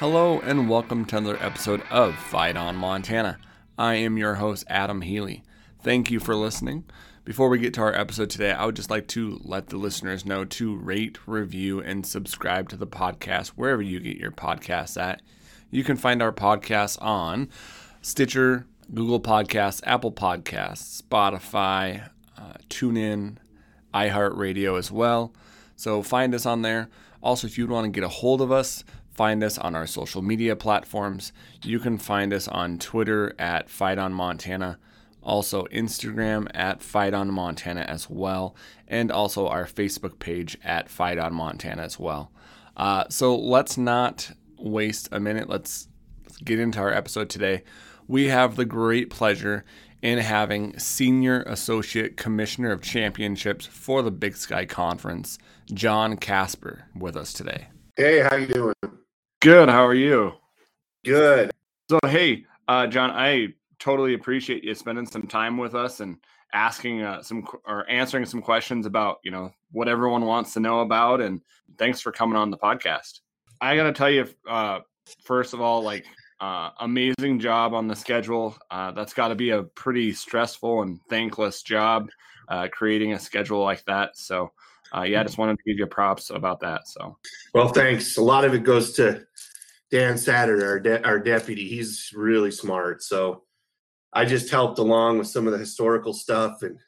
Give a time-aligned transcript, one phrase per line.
[0.00, 3.38] Hello and welcome to another episode of Fight on Montana.
[3.78, 5.44] I am your host, Adam Healy.
[5.84, 6.84] Thank you for listening.
[7.24, 10.26] Before we get to our episode today, I would just like to let the listeners
[10.26, 15.22] know to rate, review, and subscribe to the podcast wherever you get your podcasts at.
[15.70, 17.48] You can find our podcasts on
[18.02, 23.36] Stitcher, Google Podcasts, Apple Podcasts, Spotify, uh, TuneIn,
[23.94, 25.32] iHeartRadio as well.
[25.76, 26.88] So find us on there.
[27.22, 28.82] Also, if you would want to get a hold of us,
[29.14, 31.32] find us on our social media platforms.
[31.62, 34.78] You can find us on Twitter at Fight on Montana,
[35.22, 38.54] also Instagram at Fight on Montana as well,
[38.88, 42.30] and also our Facebook page at Fight on Montana as well.
[42.76, 45.48] Uh, so let's not waste a minute.
[45.48, 45.88] Let's,
[46.42, 47.62] get into our episode today.
[48.06, 49.64] We have the great pleasure
[50.02, 55.38] in having Senior Associate Commissioner of Championships for the Big Sky Conference,
[55.72, 57.68] Jon Kasper, with us today.
[57.96, 58.74] Hey, how you doing?
[59.44, 59.68] Good.
[59.68, 60.32] How are you?
[61.04, 61.50] Good.
[61.90, 66.16] So, hey, uh, John, I totally appreciate you spending some time with us and
[66.54, 70.80] asking uh, some or answering some questions about you know what everyone wants to know
[70.80, 71.20] about.
[71.20, 71.42] And
[71.76, 73.20] thanks for coming on the podcast.
[73.60, 74.78] I got to tell you, uh,
[75.24, 76.06] first of all, like
[76.40, 78.56] uh, amazing job on the schedule.
[78.70, 82.08] Uh, that's got to be a pretty stressful and thankless job
[82.48, 84.16] uh, creating a schedule like that.
[84.16, 84.52] So,
[84.94, 86.86] uh, yeah, I just wanted to give you props about that.
[86.86, 87.16] So,
[87.52, 88.16] well, thanks.
[88.16, 89.26] A lot of it goes to
[89.94, 91.68] Dan Satter, our de- our deputy.
[91.68, 93.00] He's really smart.
[93.00, 93.44] So,
[94.12, 96.80] I just helped along with some of the historical stuff and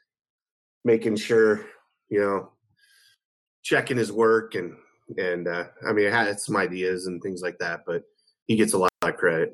[0.85, 1.67] making sure,
[2.09, 2.51] you know,
[3.63, 4.75] checking his work and
[5.19, 8.03] and uh, I mean, I had some ideas and things like that, but
[8.49, 9.53] he gets a lot of credit.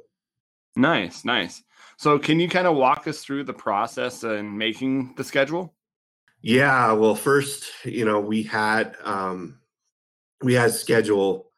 [0.74, 1.62] Nice, nice.
[1.98, 5.74] So, can you kind of walk us through the process and making the schedule?
[6.40, 9.60] Yeah, well, first, you know, we had um,
[10.42, 11.51] we had schedule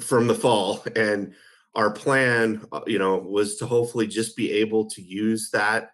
[0.00, 1.34] from the fall, and
[1.74, 5.90] our plan, uh, you know, was to hopefully just be able to use that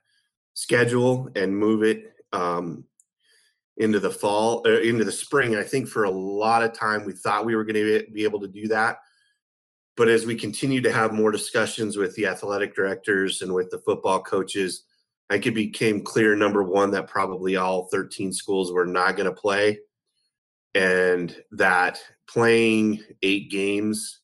[0.55, 2.85] schedule and move it um,
[3.77, 5.57] into the fall, uh, into the spring.
[5.57, 8.41] I think for a lot of time we thought we were going to be able
[8.41, 8.99] to do that,
[9.97, 13.79] but as we continue to have more discussions with the athletic directors and with the
[13.79, 14.85] football coaches,
[15.29, 19.29] I think it became clear number one that probably all 13 schools were not going
[19.29, 19.81] to play,
[20.75, 22.01] and that
[22.33, 24.21] playing eight games,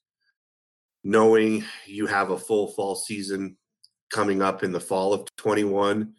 [1.04, 3.56] knowing you have a full fall season
[4.10, 6.14] coming up in the fall of 21,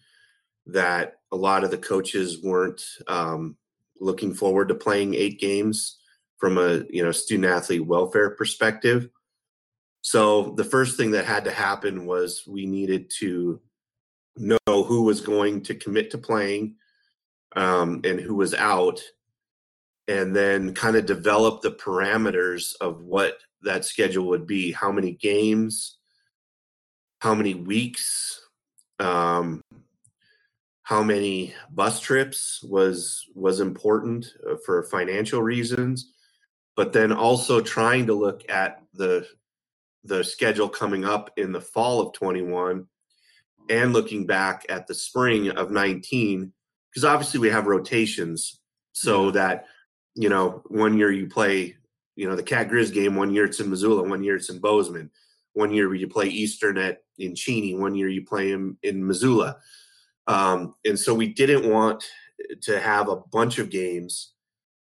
[0.68, 3.56] that a lot of the coaches weren't um,
[4.00, 5.98] looking forward to playing eight games
[6.38, 9.10] from a you know student athlete welfare perspective.
[10.02, 13.60] So the first thing that had to happen was we needed to
[14.38, 16.76] know who was going to commit to playing
[17.56, 19.02] um, and who was out,
[20.10, 24.72] and then kind of develop the parameters of what that schedule would be.
[24.72, 26.00] How many games?
[27.22, 28.42] How many weeks?
[29.00, 29.62] Um,
[30.82, 36.12] how many bus trips was was important uh, for financial reasons
[36.76, 39.28] but then also trying to look at the
[40.04, 42.88] the schedule coming up in the fall of 21
[43.70, 46.52] and looking back at the spring of 19
[46.90, 48.60] because obviously we have rotations
[48.92, 49.66] so that
[50.20, 51.76] you know one year you play
[52.16, 54.60] you know the cat grizz game one year it's in missoula one year it's in
[54.60, 55.10] bozeman
[55.54, 59.58] one year you play eastern at in cheney one year you play in, in missoula.
[60.28, 62.04] Um, and so we didn't want
[62.62, 64.34] to have a bunch of games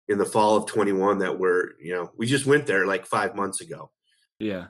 [0.08, 3.34] in the fall of 21 that were you know we just went there like five
[3.34, 3.90] months ago.
[4.38, 4.66] Yeah.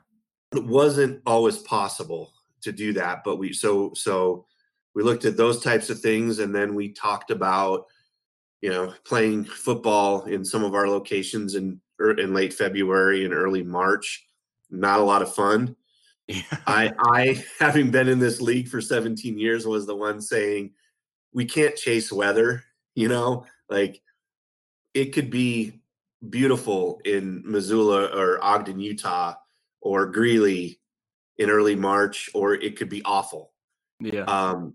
[0.55, 2.33] It wasn't always possible
[2.63, 4.47] to do that but we so so
[4.95, 7.87] we looked at those types of things and then we talked about
[8.65, 13.35] you know playing football in some of our locations in er, in late february and
[13.35, 14.27] early march
[14.71, 15.77] not a lot of fun
[16.27, 16.41] yeah.
[16.67, 20.73] i i having been in this league for 17 years was the one saying
[21.35, 22.65] we can't chase weather
[22.95, 24.01] you know like
[24.95, 25.83] it could be
[26.31, 29.35] beautiful in missoula or ogden utah
[29.83, 30.81] or Greeley
[31.37, 33.53] in early March, or it could be awful.
[34.01, 34.23] Yeah.
[34.23, 34.75] Um,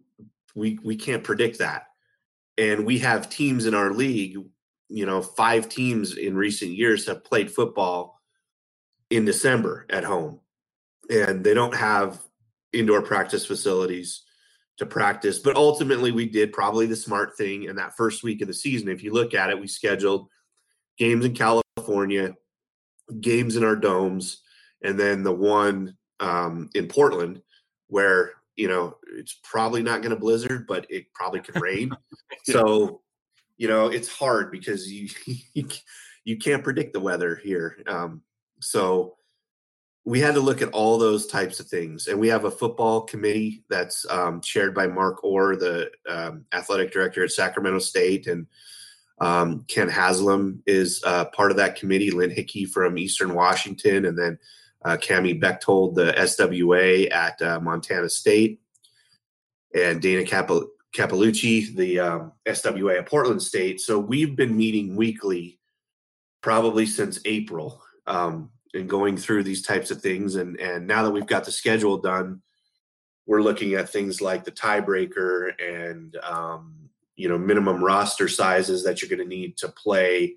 [0.53, 1.87] we we can't predict that,
[2.59, 4.37] and we have teams in our league.
[4.89, 8.19] You know, five teams in recent years have played football
[9.09, 10.41] in December at home,
[11.09, 12.19] and they don't have
[12.73, 14.23] indoor practice facilities
[14.77, 15.39] to practice.
[15.39, 18.89] But ultimately, we did probably the smart thing in that first week of the season.
[18.89, 20.27] If you look at it, we scheduled
[20.97, 22.35] games in California,
[23.21, 24.41] games in our domes
[24.81, 27.41] and then the one um, in Portland
[27.87, 31.91] where you know it's probably not going to blizzard, but it probably could rain.
[32.43, 33.01] so
[33.57, 35.07] you know it's hard because you
[36.25, 37.77] you, can't predict the weather here.
[37.87, 38.21] Um,
[38.59, 39.15] so
[40.05, 42.07] we had to look at all those types of things.
[42.07, 46.91] And we have a football committee that's um, chaired by Mark Orr, the um, athletic
[46.91, 48.25] director at Sacramento State.
[48.25, 48.47] And
[49.21, 54.17] um, Kent Haslam is uh, part of that committee, Lynn Hickey from Eastern Washington, and
[54.17, 54.39] then
[54.85, 58.61] uh, Cami Bechtold, the SWA at uh, Montana State,
[59.73, 63.79] and Dana Capel- Capilucci, the um, SWA at Portland State.
[63.81, 65.59] So we've been meeting weekly
[66.41, 70.35] probably since April um, and going through these types of things.
[70.35, 72.41] And, and now that we've got the schedule done,
[73.27, 79.01] we're looking at things like the tiebreaker and, um, you know, minimum roster sizes that
[79.01, 80.35] you're going to need to play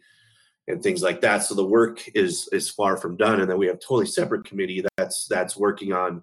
[0.69, 1.44] and things like that.
[1.44, 4.85] So the work is is far from done, and then we have totally separate committee
[4.97, 6.23] that's that's working on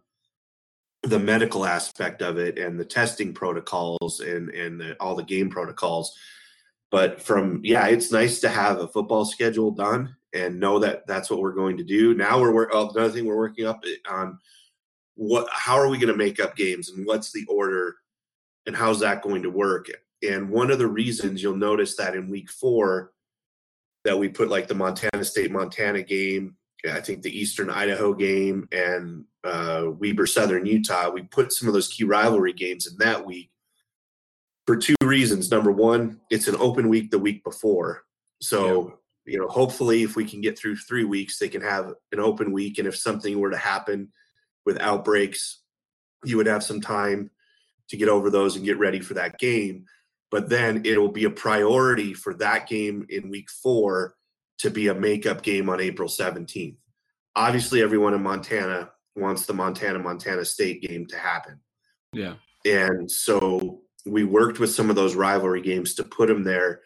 [1.03, 5.49] the medical aspect of it and the testing protocols and and the, all the game
[5.49, 6.17] protocols.
[6.91, 11.29] But from yeah, it's nice to have a football schedule done and know that that's
[11.29, 12.13] what we're going to do.
[12.13, 12.69] Now we're.
[12.71, 14.39] Oh, another thing we're working up eh, on
[15.15, 17.97] what how are we going to make up games and what's the order
[18.65, 19.87] and how's that going to work.
[20.27, 23.11] And one of the reasons you'll notice that in week four
[24.05, 26.55] that we put like the Montana State Montana game,
[26.89, 31.09] I think the Eastern Idaho game, and uh, Weber Southern Utah.
[31.09, 33.51] We put some of those key rivalry games in that week
[34.65, 35.51] for two reasons.
[35.51, 38.03] Number one, it's an open week the week before,
[38.41, 39.33] so yeah.
[39.33, 42.51] you know hopefully if we can get through three weeks, they can have an open
[42.51, 44.11] week, and if something were to happen
[44.65, 45.61] with outbreaks,
[46.23, 47.31] you would have some time
[47.89, 49.85] to get over those and get ready for that game
[50.31, 54.15] but then it'll be a priority for that game in week four
[54.59, 56.77] to be a makeup game on April 17th.
[57.35, 61.59] Obviously, everyone in Montana wants the Montana Montana State game to happen.
[62.13, 62.35] Yeah.
[62.65, 66.81] And so we worked with some of those rivalry games to put them there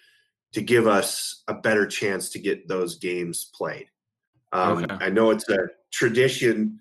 [0.54, 3.88] to give us a better chance to get those games played.
[4.52, 5.06] Um, okay.
[5.06, 6.80] I know it's a tradition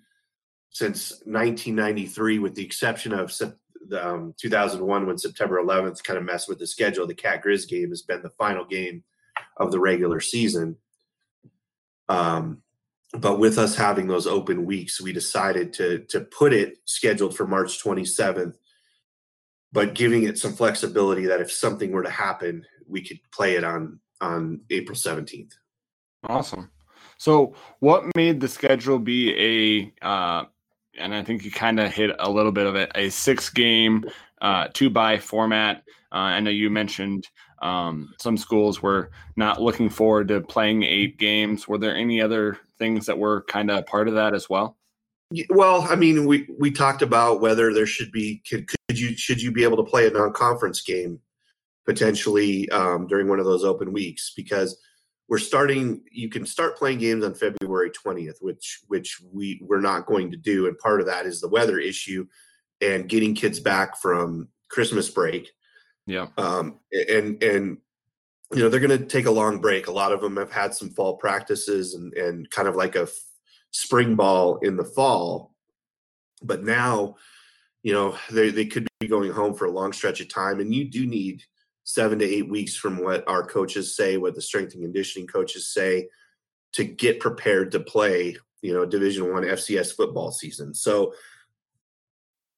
[0.69, 3.31] since 1993, with the exception of
[3.93, 7.07] um, 2001 when September 11th kind of messed with the schedule.
[7.07, 9.03] The Cat Grizz game has been the final game
[9.57, 10.77] of the regular season.
[12.09, 12.61] Um,
[13.13, 17.45] but with us having those open weeks, we decided to to put it scheduled for
[17.45, 18.55] March 27th,
[19.71, 23.63] but giving it some flexibility that if something were to happen, we could play it
[23.63, 25.51] on on April 17th.
[26.27, 26.71] Awesome.
[27.17, 30.45] So, what made the schedule be a uh,
[30.97, 34.05] and I think you kind of hit a little bit of it a six game,
[34.41, 35.83] uh, two bye format.
[36.11, 37.27] Uh, I know you mentioned
[37.61, 41.67] um, some schools were not looking forward to playing eight games.
[41.67, 44.77] Were there any other things that were kind of part of that as well?
[45.49, 49.41] Well, I mean, we we talked about whether there should be could, could you should
[49.41, 51.19] you be able to play a non conference game
[51.85, 54.77] potentially um, during one of those open weeks because
[55.33, 60.05] we're starting you can start playing games on february 20th which which we we're not
[60.05, 60.67] going to do.
[60.67, 62.27] And part of that is the weather issue
[62.81, 65.49] and getting kids back from christmas break.
[66.05, 66.27] Yeah.
[66.37, 67.79] Um and and
[68.53, 69.87] you know they're going to take a long break.
[69.87, 73.07] A lot of them have had some fall practices and and kind of like a
[73.09, 73.17] f-
[73.71, 75.55] spring ball in the fall.
[76.43, 77.15] But now
[77.81, 80.75] you know they, they could be going home for a long stretch of time and
[80.75, 81.41] you do need
[81.83, 85.73] seven to eight weeks from what our coaches say, what the strength and conditioning coaches
[85.73, 86.07] say,
[86.73, 90.73] to get prepared to play, you know, Division One FCS football season.
[90.73, 91.13] So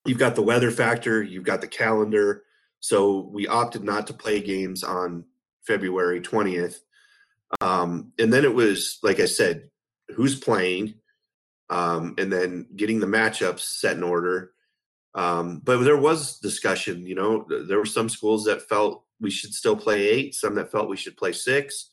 [0.06, 2.44] you've got the weather factor, you've got the calendar.
[2.80, 5.26] So we opted not to play games on
[5.66, 6.78] February 20th.
[7.62, 9.70] Um, and then it was, like I said,
[10.16, 10.96] who's playing,
[11.70, 14.52] um, and then getting the matchups set in order.
[15.16, 19.54] Um, but there was discussion, you know, there were some schools that felt we should
[19.54, 21.92] still play eight, some that felt we should play six.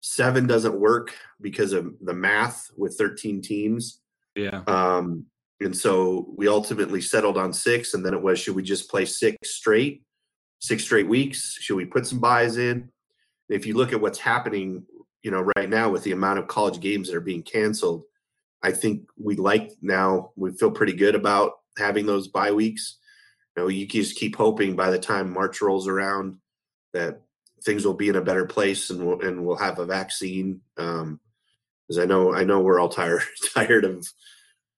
[0.00, 4.00] Seven doesn't work because of the math with 13 teams.
[4.36, 4.62] Yeah.
[4.66, 5.26] Um,
[5.60, 9.04] and so we ultimately settled on six, and then it was should we just play
[9.04, 10.02] six straight,
[10.60, 11.56] six straight weeks?
[11.60, 12.90] Should we put some byes in?
[13.48, 14.84] If you look at what's happening,
[15.22, 18.04] you know, right now with the amount of college games that are being canceled,
[18.62, 22.98] I think we like now we feel pretty good about having those bye weeks.
[23.56, 26.36] You know, you just keep hoping by the time March rolls around,
[26.92, 27.22] that
[27.64, 30.60] things will be in a better place and we'll, and we'll have a vaccine.
[30.76, 31.20] Um,
[31.88, 33.22] because I know I know we're all tired
[33.54, 34.06] tired of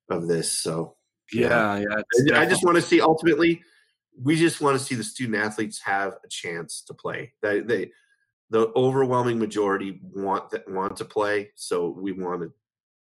[0.09, 0.53] of this.
[0.53, 0.97] So
[1.33, 2.03] yeah, yeah.
[2.25, 3.63] yeah I just want to see ultimately.
[4.23, 7.33] We just want to see the student athletes have a chance to play.
[7.43, 7.91] They, they
[8.51, 11.51] the overwhelming majority want that want to play.
[11.55, 12.53] So we want to,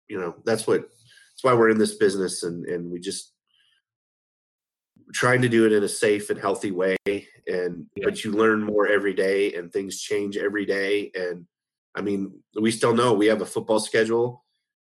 [0.09, 3.33] you know, that's what that's why we're in this business, and and we just
[5.13, 8.05] trying to do it in a safe and healthy way and yeah.
[8.05, 11.47] but you learn more every day and things change every day and
[11.95, 14.45] i mean we still know we have a football schedule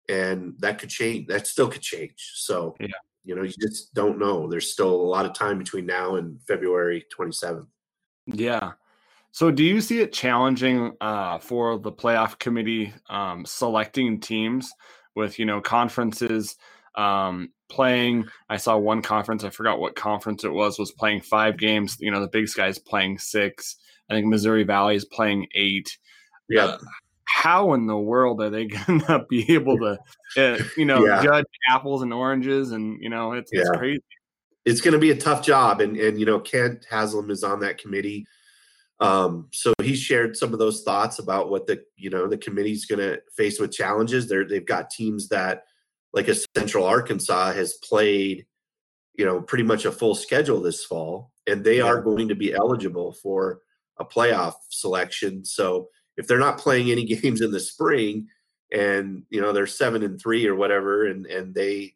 [0.10, 1.28] and that could change.
[1.28, 2.32] That still could change.
[2.36, 2.88] So, yeah.
[3.24, 4.48] you know, you just don't know.
[4.48, 7.68] There's still a lot of time between now and February 27th.
[8.28, 8.74] Yeah.
[9.32, 14.72] So, do you see it challenging uh, for the playoff committee um, selecting teams
[15.16, 16.56] with you know conferences
[16.98, 18.26] um, playing?
[18.50, 19.44] I saw one conference.
[19.44, 20.80] I forgot what conference it was.
[20.80, 21.98] Was playing five games.
[22.00, 23.78] You know, the Big Sky is playing six.
[24.10, 25.98] I think Missouri Valley is playing eight.
[26.50, 26.66] Yeah.
[26.66, 26.78] Uh,
[27.26, 30.00] how in the world are they going to be able to,
[30.38, 31.24] uh, you know, yeah.
[31.24, 32.72] judge apples and oranges?
[32.72, 33.62] And you know, it's, yeah.
[33.62, 34.04] it's crazy.
[34.66, 37.60] It's going to be a tough job, and and you know, Kent Haslam is on
[37.60, 38.26] that committee.
[39.00, 42.86] Um, so he shared some of those thoughts about what the you know the committee's
[42.86, 44.28] going to face with challenges.
[44.28, 45.64] They're they've got teams that,
[46.16, 48.46] like a Central Arkansas, has played,
[49.16, 51.84] you know, pretty much a full schedule this fall, and they yeah.
[51.84, 53.60] are going to be eligible for
[54.00, 55.46] a playoff selection.
[55.46, 58.28] So if they're not playing any games in the spring,
[58.74, 61.96] and you know they're seven and three or whatever, and and they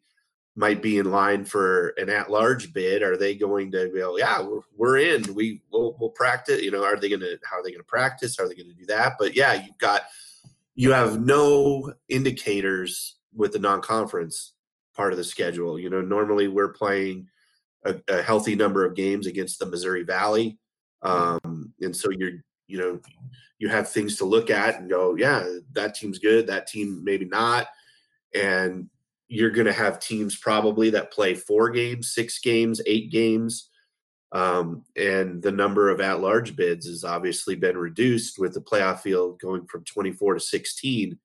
[0.56, 4.60] might be in line for an at-large bid are they going to go yeah we're,
[4.76, 7.70] we're in we will we'll practice you know are they going to how are they
[7.70, 10.02] going to practice are they going to do that but yeah you've got
[10.74, 14.54] you have no indicators with the non-conference
[14.94, 17.26] part of the schedule you know normally we're playing
[17.84, 20.58] a, a healthy number of games against the missouri valley
[21.02, 22.32] um, and so you're
[22.66, 23.00] you know
[23.58, 27.24] you have things to look at and go yeah that team's good that team maybe
[27.24, 27.68] not
[28.34, 28.88] and
[29.30, 33.70] you're going to have teams probably that play four games, six games, eight games.
[34.32, 39.00] Um, and the number of at large bids has obviously been reduced with the playoff
[39.00, 41.16] field going from 24 to 16.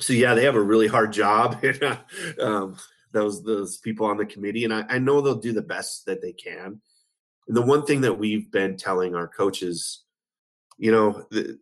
[0.00, 1.62] So, yeah, they have a really hard job.
[2.40, 2.76] um,
[3.12, 6.22] those those people on the committee, and I, I know they'll do the best that
[6.22, 6.80] they can.
[7.48, 10.04] And the one thing that we've been telling our coaches,
[10.78, 11.58] you know, the,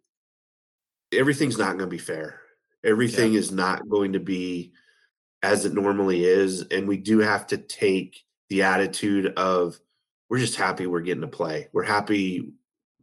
[1.13, 2.41] everything's not going to be fair.
[2.85, 3.41] Everything yeah.
[3.41, 4.73] is not going to be
[5.43, 6.63] as it normally is.
[6.71, 9.79] And we do have to take the attitude of
[10.29, 11.69] we're just happy we're getting to play.
[11.73, 12.53] We're happy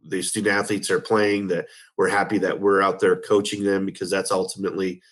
[0.04, 1.66] the student athletes are playing, that
[1.96, 5.02] we're happy that we're out there coaching them because that's ultimately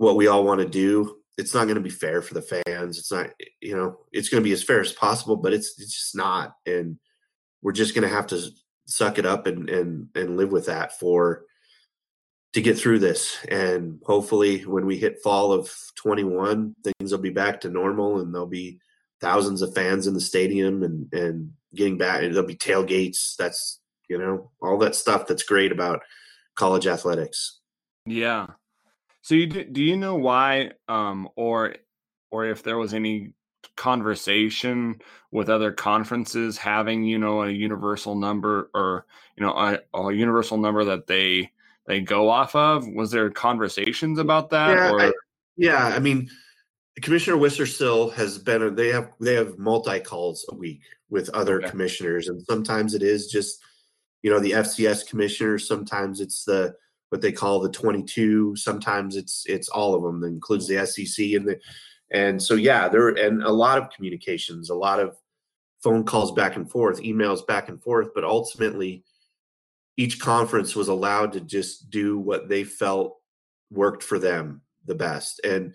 [0.00, 1.18] what we all want to do.
[1.36, 2.98] It's not going to be fair for the fans.
[2.98, 3.30] It's not,
[3.60, 6.54] you know, it's going to be as fair as possible, but it's it's just not.
[6.64, 6.98] And
[7.60, 8.50] we're just going to have to
[8.86, 11.42] suck it up and and and live with that for
[12.54, 13.44] to get through this.
[13.48, 18.34] And hopefully, when we hit fall of 21, things will be back to normal and
[18.34, 18.80] there'll be
[19.20, 22.22] thousands of fans in the stadium and, and getting back.
[22.22, 23.36] And there'll be tailgates.
[23.36, 26.00] That's, you know, all that stuff that's great about
[26.56, 27.60] college athletics.
[28.06, 28.46] Yeah.
[29.22, 31.76] So you do, do you know why um or
[32.30, 33.32] or if there was any
[33.76, 35.00] conversation
[35.30, 40.58] with other conferences having you know a universal number or you know a, a universal
[40.58, 41.50] number that they
[41.86, 42.86] they go off of?
[42.88, 44.70] Was there conversations about that?
[44.70, 45.00] Yeah, or?
[45.00, 45.12] I,
[45.56, 45.86] yeah.
[45.86, 46.30] I mean,
[47.02, 48.74] Commissioner Wistrcill has been.
[48.74, 51.70] They have they have multi calls a week with other okay.
[51.70, 53.62] commissioners, and sometimes it is just
[54.22, 56.74] you know the FCS commissioner Sometimes it's the
[57.10, 58.56] what they call the 22.
[58.56, 60.20] Sometimes it's it's all of them.
[60.20, 61.60] That includes the SEC and the
[62.10, 65.16] and so yeah, there and a lot of communications, a lot of
[65.82, 69.04] phone calls back and forth, emails back and forth, but ultimately
[69.96, 73.16] each conference was allowed to just do what they felt
[73.70, 75.74] worked for them the best and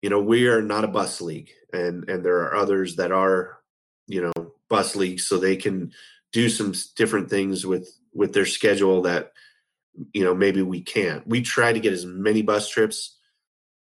[0.00, 3.58] you know we are not a bus league and and there are others that are
[4.06, 5.92] you know bus leagues so they can
[6.32, 9.32] do some different things with with their schedule that
[10.12, 13.18] you know maybe we can't we try to get as many bus trips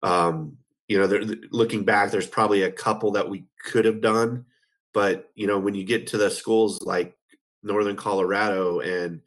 [0.02, 0.56] um
[0.88, 1.20] you know
[1.50, 4.44] looking back there's probably a couple that we could have done
[4.94, 7.16] but you know when you get to the schools like
[7.62, 9.20] northern colorado and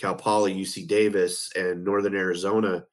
[0.00, 2.84] Cal Poly, UC Davis, and Northern Arizona,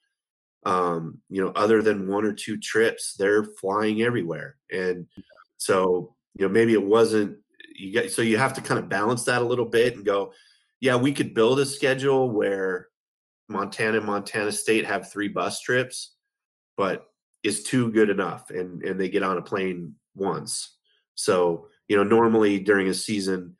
[0.65, 4.58] um, you know, other than one or two trips, they're flying everywhere.
[4.72, 5.08] And
[5.56, 7.38] so, you know, maybe it wasn't
[7.74, 10.34] you get so you have to kind of balance that a little bit and go,
[10.82, 12.89] yeah, we could build a schedule where
[13.49, 16.15] Montana and Montana State have three bus trips,
[16.75, 17.07] but
[17.43, 20.75] is two good enough and and they get on a plane once.
[21.15, 23.55] So, you know, normally during a season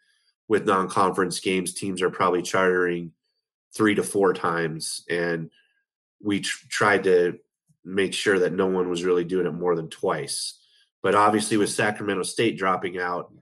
[0.48, 3.12] with non-conference games, teams are probably chartering
[3.76, 5.50] three to four times, and
[6.22, 7.38] we tr- tried to
[7.84, 10.60] make sure that no one was really doing it more than twice.
[11.04, 13.34] But obviously, with Sacramento State dropping out,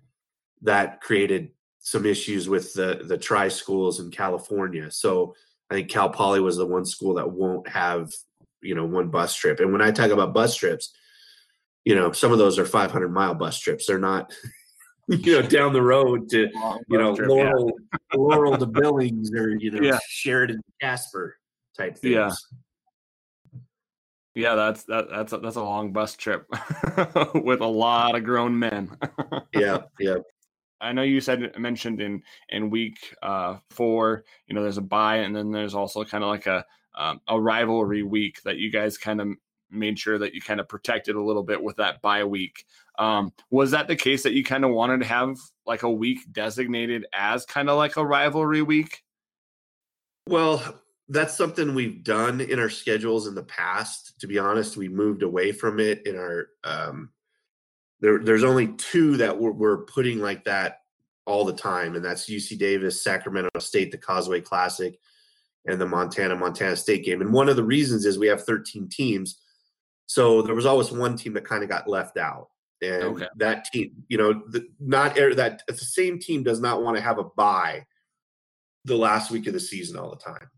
[0.61, 4.89] that created some issues with the the tri schools in California.
[4.91, 5.35] So
[5.69, 8.12] I think Cal Poly was the one school that won't have
[8.62, 9.60] you know one bus trip.
[9.60, 10.93] And when I talk about bus trips,
[11.84, 13.86] you know some of those are 500 mile bus trips.
[13.86, 14.34] They're not
[15.07, 16.50] you know, down the road to
[16.88, 18.17] you know trip, Laurel, yeah.
[18.17, 20.00] Laurel to Billings or you know yeah.
[20.07, 21.38] Sheridan Casper
[21.77, 22.13] type things.
[22.13, 22.31] Yeah.
[24.38, 26.45] Yeah, that's that, that's a, that's a long bus trip
[27.36, 28.91] with a lot of grown men.
[29.53, 30.17] yeah, yeah.
[30.82, 35.17] I know you said mentioned in in week uh, four, you know, there's a bye,
[35.17, 36.65] and then there's also kind of like a
[36.98, 39.29] um, a rivalry week that you guys kind of
[39.70, 42.65] made sure that you kind of protected a little bit with that bye week.
[42.98, 46.20] Um, was that the case that you kind of wanted to have like a week
[46.32, 49.03] designated as kind of like a rivalry week?
[50.27, 54.20] Well, that's something we've done in our schedules in the past.
[54.20, 56.48] To be honest, we moved away from it in our.
[56.63, 57.10] Um,
[58.01, 60.79] there, there's only two that we're, we're putting like that
[61.25, 64.97] all the time, and that's UC Davis, Sacramento State, the Causeway Classic,
[65.65, 67.21] and the Montana Montana State game.
[67.21, 69.39] And one of the reasons is we have 13 teams,
[70.05, 72.49] so there was always one team that kind of got left out,
[72.81, 73.27] and okay.
[73.37, 77.03] that team, you know, the, not er, that the same team does not want to
[77.03, 77.85] have a bye
[78.85, 80.49] the last week of the season all the time.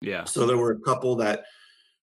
[0.00, 0.24] Yeah.
[0.24, 1.44] So there were a couple that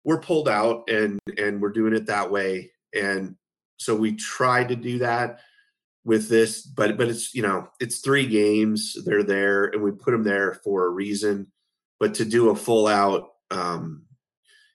[0.03, 2.71] were pulled out and and we're doing it that way.
[2.93, 3.35] And
[3.77, 5.39] so we tried to do that
[6.03, 8.95] with this, but but it's you know, it's three games.
[9.05, 11.51] They're there and we put them there for a reason.
[11.99, 14.03] But to do a full out um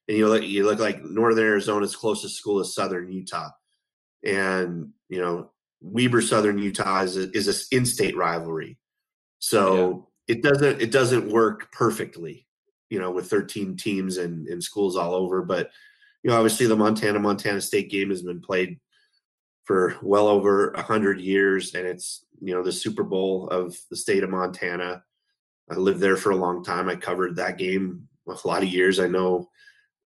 [0.08, 3.50] and you look you look like Northern Arizona's closest school is Southern Utah.
[4.24, 8.78] And you know, Weber Southern Utah is a, is a in-state rivalry.
[9.38, 10.36] So yeah.
[10.36, 12.46] it doesn't it doesn't work perfectly
[12.90, 15.42] you know, with 13 teams and, and schools all over.
[15.42, 15.70] But,
[16.22, 18.78] you know, obviously the Montana Montana State game has been played
[19.70, 23.94] for well over a hundred years, and it's you know the Super Bowl of the
[23.94, 25.04] state of Montana.
[25.70, 26.88] I lived there for a long time.
[26.88, 28.98] I covered that game a lot of years.
[28.98, 29.48] I know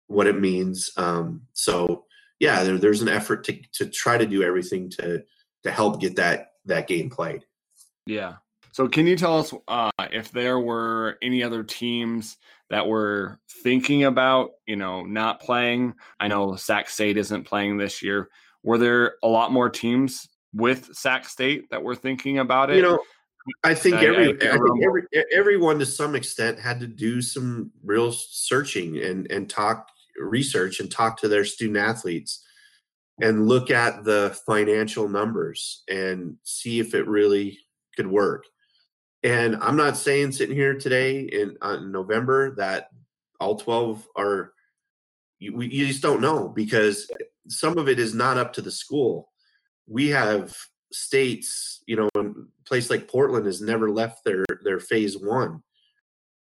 [0.08, 0.92] what it means.
[0.96, 2.06] Um, so
[2.40, 5.24] yeah, there, there's an effort to to try to do everything to
[5.64, 7.44] to help get that that game played.
[8.06, 8.36] Yeah.
[8.72, 12.38] So can you tell us uh, if there were any other teams
[12.70, 15.96] that were thinking about, you know, not playing.
[16.20, 18.30] I know Sac State isn't playing this year.
[18.64, 22.78] Were there a lot more teams with Sac State that were thinking about it?
[22.78, 23.00] You know,
[23.64, 27.72] I think every I, I think every everyone to some extent had to do some
[27.84, 29.88] real searching and and talk
[30.20, 32.46] research and talk to their student athletes
[33.22, 37.58] and look at the financial numbers and see if it really
[37.96, 38.46] could work.
[39.24, 42.90] And I'm not saying sitting here today in, uh, November that
[43.40, 44.54] all 12 are,
[45.40, 47.10] you, you just don't know because
[47.48, 49.30] some of it is not up to the school.
[49.88, 50.56] We have
[50.92, 52.26] states, you know, a
[52.66, 55.62] place like Portland has never left their, their phase one.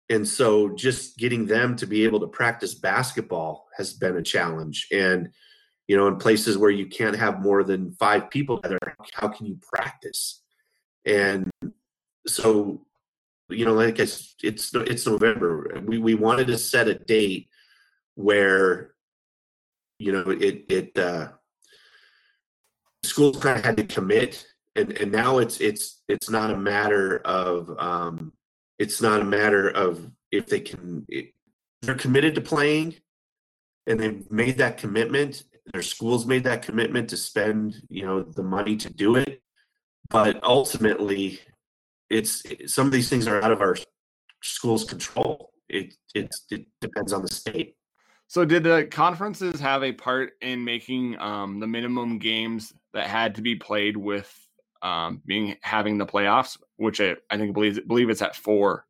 [0.09, 4.87] And so just getting them to be able to practice basketball has been a challenge.
[4.93, 5.31] And,
[5.89, 8.79] you know, in places where you can't have more than five people together,
[9.15, 10.43] how can you practice?
[11.05, 11.51] And
[12.27, 12.85] so
[13.49, 17.49] you know like it's it's it's november we we wanted to set a date
[18.15, 18.92] where
[20.03, 21.29] you know it it uh
[23.03, 27.19] schools kind of had to commit and and now it's it's it's not a matter
[27.25, 28.33] of um
[28.79, 31.33] it's not a matter of if they can it,
[31.83, 32.95] they're committed to playing
[33.87, 38.43] and they've made that commitment their schools made that commitment to spend you know the
[38.43, 39.43] money to do it
[40.11, 41.41] but ultimately
[42.11, 43.77] it's some of these things are out of our
[44.43, 45.51] school's control.
[45.69, 47.75] It it, it depends on the state.
[48.33, 53.35] So, did the conferences have a part in making um, the minimum games that had
[53.35, 54.35] to be played with
[54.81, 58.87] um, being having the playoffs, which I, I think believe believe it's at four.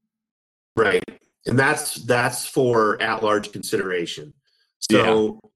[0.77, 1.03] Right,
[1.47, 4.33] and that's that's for at large consideration.
[4.79, 5.49] So, yeah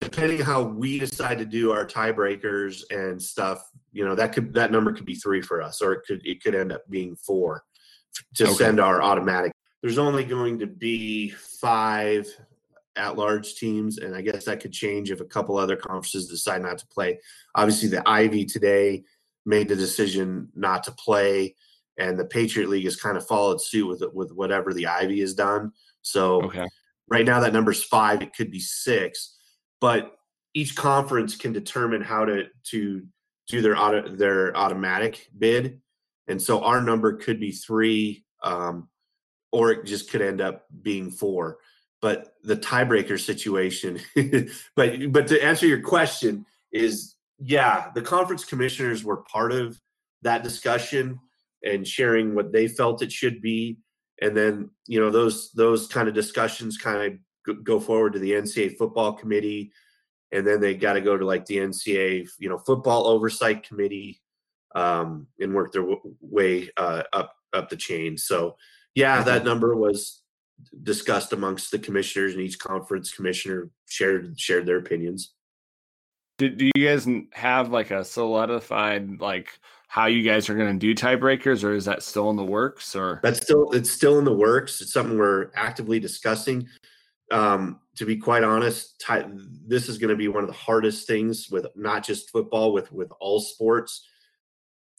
[0.00, 4.70] depending how we decide to do our tiebreakers and stuff, you know, that could that
[4.70, 7.64] number could be three for us, or it could it could end up being four
[8.34, 8.52] to okay.
[8.52, 9.50] send our automatic.
[9.82, 12.28] There's only going to be five
[12.96, 16.62] at large teams, and I guess that could change if a couple other conferences decide
[16.62, 17.18] not to play.
[17.54, 19.04] Obviously, the Ivy today
[19.46, 21.56] made the decision not to play,
[21.98, 25.34] and the Patriot League has kind of followed suit with with whatever the Ivy has
[25.34, 25.72] done.
[26.02, 26.66] So okay.
[27.08, 28.22] right now that number's five.
[28.22, 29.34] It could be six
[29.84, 30.16] but
[30.54, 33.02] each conference can determine how to to
[33.48, 35.82] do their auto, their automatic bid,
[36.26, 38.88] and so our number could be three, um,
[39.52, 41.58] or it just could end up being four.
[42.00, 44.00] But the tiebreaker situation,
[44.76, 49.80] but but to answer your question is yeah, the conference commissioners were part of
[50.22, 51.18] that discussion
[51.62, 53.78] and sharing what they felt it should be,
[54.20, 58.32] and then you know those those kind of discussions kind of go forward to the
[58.32, 59.72] NCAA football committee,
[60.32, 64.20] and then they got to go to like the NCAA, you know, football oversight committee,
[64.74, 68.18] um, and work their w- way uh, up up the chain.
[68.18, 68.56] So,
[68.94, 70.22] yeah, that number was
[70.82, 75.32] discussed amongst the commissioners and each conference commissioner shared shared their opinions.
[76.38, 80.78] Do, do you guys have like a solidified like how you guys are going to
[80.78, 83.20] do tiebreakers or is that still in the works or?
[83.22, 84.80] That's still it's still in the works.
[84.80, 86.68] It's something we're actively discussing.
[87.30, 89.24] Um, to be quite honest tie,
[89.66, 92.92] this is going to be one of the hardest things with not just football with
[92.92, 94.06] with all sports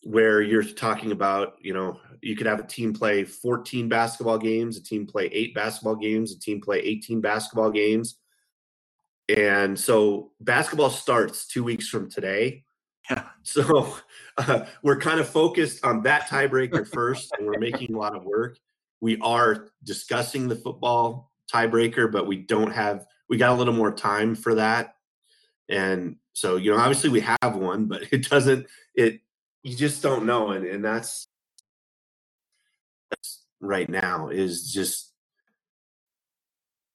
[0.05, 4.77] where you're talking about you know you could have a team play 14 basketball games
[4.77, 8.17] a team play eight basketball games a team play 18 basketball games
[9.35, 12.63] and so basketball starts two weeks from today
[13.09, 13.23] yeah.
[13.43, 13.95] So
[14.37, 18.25] uh, we're kind of focused on that tiebreaker first, and we're making a lot of
[18.25, 18.57] work.
[19.01, 23.05] We are discussing the football tiebreaker, but we don't have.
[23.29, 24.95] We got a little more time for that,
[25.69, 28.65] and so you know, obviously we have one, but it doesn't.
[28.95, 29.21] It
[29.65, 31.27] you just don't know, and and that's,
[33.09, 35.11] that's right now is just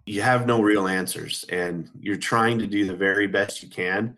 [0.06, 4.16] you have no real answers, and you're trying to do the very best you can.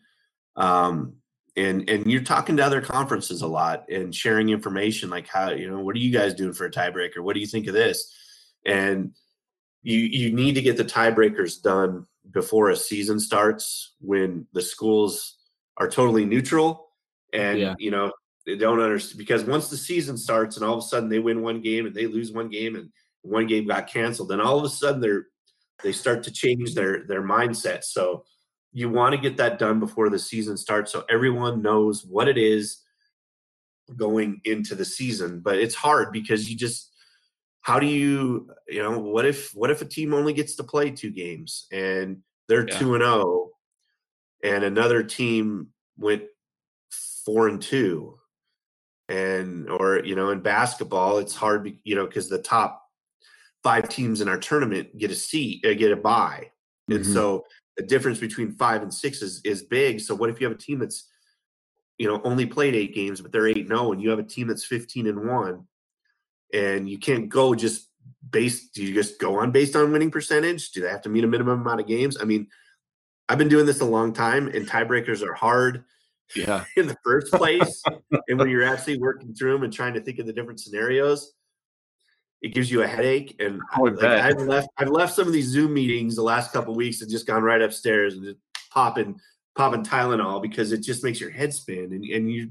[0.55, 1.15] Um,
[1.57, 5.71] and and you're talking to other conferences a lot and sharing information like how you
[5.71, 8.11] know what are you guys doing for a tiebreaker what do you think of this
[8.65, 9.13] and
[9.83, 15.37] you you need to get the tiebreakers done before a season starts when the schools
[15.77, 16.89] are totally neutral
[17.35, 17.75] and yeah.
[17.79, 18.11] you know
[18.47, 21.43] they don't understand because once the season starts and all of a sudden they win
[21.43, 22.91] one game and they lose one game and
[23.23, 25.27] one game got canceled then all of a sudden they're
[25.83, 27.85] they start to change their their mindset.
[27.85, 28.25] So
[28.73, 32.39] you want to get that done before the season starts so everyone knows what it
[32.39, 32.79] is
[33.97, 36.91] going into the season but it's hard because you just
[37.61, 40.91] how do you you know what if what if a team only gets to play
[40.91, 43.51] two games and they're 2 and 0
[44.43, 46.23] and another team went
[47.27, 48.19] 4 and 2
[49.09, 52.89] and or you know in basketball it's hard you know cuz the top
[53.63, 56.51] 5 teams in our tournament get a seat uh, get a bye
[56.89, 56.97] mm-hmm.
[56.97, 57.45] and so
[57.77, 60.01] the difference between five and six is is big.
[60.01, 61.09] So what if you have a team that's
[61.99, 64.25] you know only played eight games, but they're eight no, oh, and you have a
[64.25, 65.67] team that's fifteen and one,
[66.53, 67.89] and you can't go just
[68.29, 68.75] based.
[68.75, 70.73] Do you just go on based on winning percentage?
[70.73, 72.19] Do they have to meet a minimum amount of games?
[72.21, 72.49] I mean,
[73.29, 75.85] I've been doing this a long time, and tiebreakers are hard.
[76.35, 77.83] Yeah, in the first place,
[78.29, 81.33] and when you're actually working through them and trying to think of the different scenarios,
[82.43, 83.37] it gives you a headache.
[83.39, 87.01] And like, I've left I've left some of these Zoom meetings the last couple weeks
[87.01, 88.39] and just gone right upstairs and just
[88.71, 89.19] popping
[89.57, 92.51] popping Tylenol because it just makes your head spin and, and you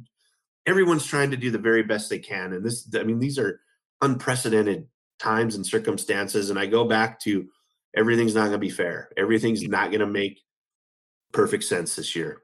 [0.65, 2.53] everyone's trying to do the very best they can.
[2.53, 3.59] And this I mean these are
[4.01, 4.87] unprecedented
[5.19, 6.49] times and circumstances.
[6.49, 7.47] And I go back to
[7.95, 9.09] everything's not gonna be fair.
[9.17, 10.39] Everything's not gonna make
[11.33, 12.41] perfect sense this year.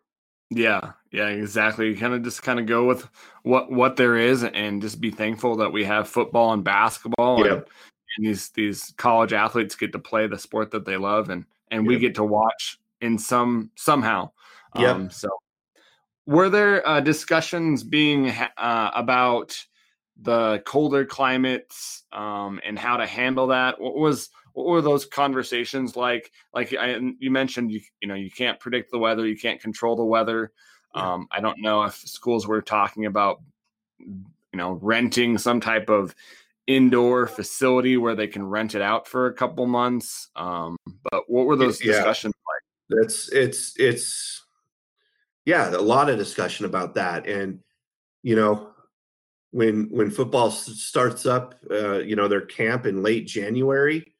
[0.50, 1.94] Yeah, yeah, exactly.
[1.96, 3.08] Kind of just kind of go with
[3.44, 7.52] what what there is, and just be thankful that we have football and basketball, and,
[8.18, 11.86] and, these these college athletes get to play the sport that they love, and and
[11.86, 14.32] we get to watch in some somehow.
[14.78, 14.92] Yeah.
[14.92, 15.30] Um, so,
[16.26, 19.66] were there uh, discussions being uh, about
[20.22, 23.82] the colder climates um, and how to handle that?
[23.82, 26.32] What was what were those conversations like?
[26.52, 29.96] Like I, you mentioned, you you know you can't predict the weather, you can't control
[29.96, 30.52] the weather.
[30.96, 33.40] Um, I don't know if schools were talking about
[34.00, 36.16] you know renting some type of
[36.66, 40.30] indoor facility where they can rent it out for a couple months.
[40.36, 40.76] Um,
[41.12, 41.92] but what were those yeah.
[41.92, 43.00] discussions like?
[43.00, 44.44] That's it's it's
[45.46, 47.60] yeah, a lot of discussion about that, and
[48.24, 48.72] you know
[49.52, 54.16] when when football starts up, uh, you know their camp in late January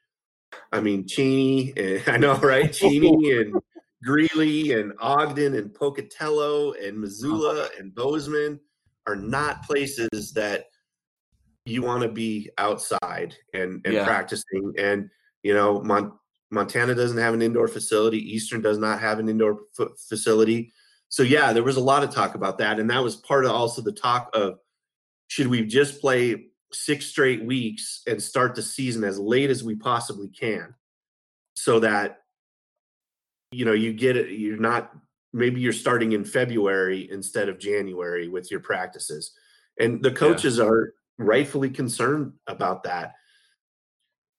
[0.72, 2.72] I mean, Cheney, and, I know, right?
[2.72, 3.56] Cheney and
[4.04, 7.70] Greeley and Ogden and Pocatello and Missoula uh-huh.
[7.80, 8.60] and Bozeman
[9.08, 10.66] are not places that
[11.66, 14.06] you want to be outside and, and yeah.
[14.06, 14.74] practicing.
[14.78, 15.10] And,
[15.44, 16.14] you know, Mon-
[16.52, 18.20] Montana doesn't have an indoor facility.
[18.20, 20.74] Eastern does not have an indoor f- facility.
[21.10, 22.80] So, yeah, there was a lot of talk about that.
[22.80, 24.60] And that was part of also the talk of
[25.28, 29.76] should we just play six straight weeks and start the season as late as we
[29.76, 30.76] possibly can
[31.56, 32.22] so that
[33.52, 34.92] you know you get it you're not
[35.34, 39.32] maybe you're starting in February instead of January with your practices.
[39.80, 40.66] And the coaches yeah.
[40.66, 43.14] are rightfully concerned about that.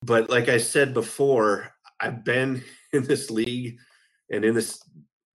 [0.01, 2.63] But like I said before I've been
[2.93, 3.77] in this league
[4.31, 4.81] and in this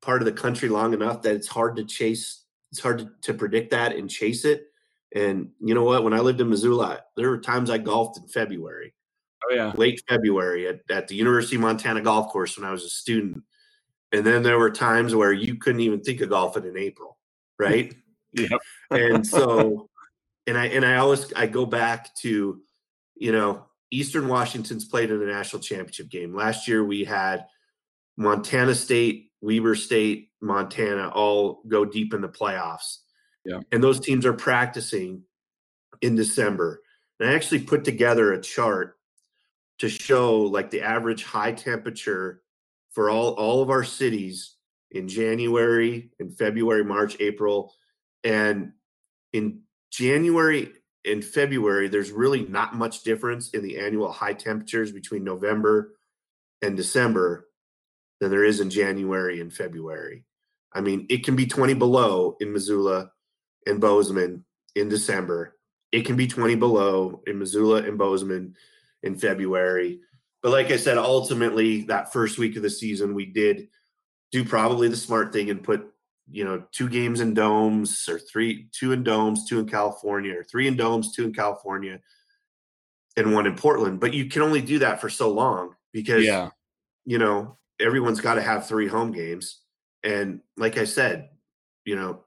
[0.02, 3.32] part of the country long enough that it's hard to chase it's hard to, to
[3.32, 4.66] predict that and chase it
[5.14, 6.02] and you know what?
[6.02, 8.94] When I lived in Missoula, there were times I golfed in February.
[9.44, 12.84] Oh yeah, late February at, at the University of Montana golf course when I was
[12.84, 13.42] a student.
[14.12, 17.18] And then there were times where you couldn't even think of golfing in April,
[17.58, 17.94] right?
[18.32, 18.58] yeah.
[18.90, 19.88] and so,
[20.46, 22.60] and I and I always I go back to,
[23.14, 26.34] you know, Eastern Washington's played in a national championship game.
[26.34, 27.46] Last year we had
[28.16, 32.98] Montana State, Weber State, Montana all go deep in the playoffs.
[33.44, 33.60] Yeah.
[33.72, 35.22] And those teams are practicing
[36.00, 36.82] in December.
[37.20, 38.96] And I actually put together a chart
[39.78, 42.42] to show like the average high temperature
[42.92, 44.54] for all all of our cities
[44.90, 47.74] in January, in February, March, April,
[48.22, 48.72] and
[49.32, 50.72] in January
[51.04, 55.94] and February, there's really not much difference in the annual high temperatures between November
[56.62, 57.48] and December
[58.20, 60.24] than there is in January and February.
[60.72, 63.10] I mean, it can be 20 below in Missoula
[63.66, 65.56] and Bozeman in December.
[65.92, 68.56] It can be 20 below in Missoula and Bozeman
[69.02, 70.00] in February.
[70.42, 73.68] But like I said, ultimately, that first week of the season, we did
[74.32, 75.86] do probably the smart thing and put,
[76.30, 80.42] you know, two games in domes or three, two in domes, two in California, or
[80.44, 82.00] three in domes, two in California,
[83.16, 84.00] and one in Portland.
[84.00, 86.50] But you can only do that for so long because, Yeah.
[87.04, 89.60] you know, everyone's got to have three home games.
[90.02, 91.30] And like I said,
[91.84, 92.23] you know,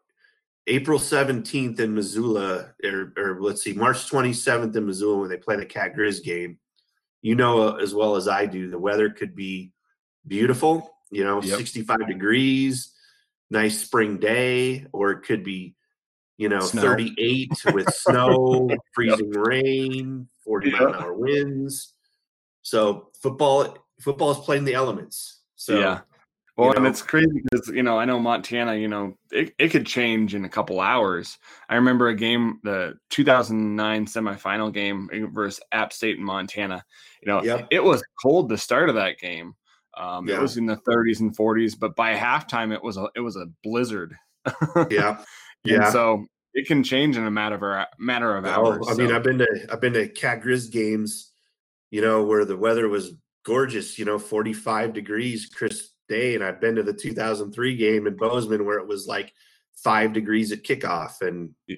[0.68, 5.56] April 17th in Missoula, or, or let's see, March 27th in Missoula when they play
[5.56, 6.60] the Cat Grizz game,
[7.22, 9.72] you know uh, as well as I do, the weather could be
[10.28, 11.58] beautiful, you know, Yep.
[11.58, 12.94] 65 degrees,
[13.50, 15.76] nice spring day, or it could be,
[16.38, 16.82] you know, Snow.
[16.82, 21.94] 38 with snow, freezing rain, 40 mile an hour winds.
[22.62, 25.40] So football, football is playing the elements.
[25.56, 26.00] So yeah.
[26.58, 26.90] Well, and know?
[26.90, 28.76] it's crazy because you know I know Montana.
[28.76, 31.38] You know it, it could change in a couple hours.
[31.70, 36.84] I remember a game, the 2009 semifinal game versus App State in Montana.
[37.22, 37.68] You know, Yep.
[37.70, 39.54] it was cold the start of that game.
[39.96, 43.20] Um, It was in the 30s and 40s, but by halftime it was a it
[43.22, 44.16] was a blizzard.
[44.90, 45.24] yeah.
[45.66, 45.90] And Yeah.
[45.92, 48.86] so it can change in a matter of a matter of hours.
[48.88, 51.34] Oh, I mean, I've been to I've been to Cat Grizz games,
[51.92, 56.36] you know, where the weather was gorgeous, you know, 45 degrees crisp day.
[56.36, 59.34] And I've been to the 2003 game in Bozeman where it was like
[59.76, 61.78] five degrees at kickoff and you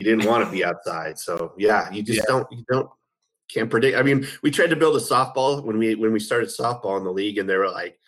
[0.00, 1.18] didn't want to be outside.
[1.18, 2.24] So yeah, you just Yeah.
[2.28, 2.88] don't you don't
[3.52, 3.96] can't predict.
[3.98, 7.04] I mean, we tried to build a softball when we when we started softball in
[7.04, 7.98] the league, and they were like,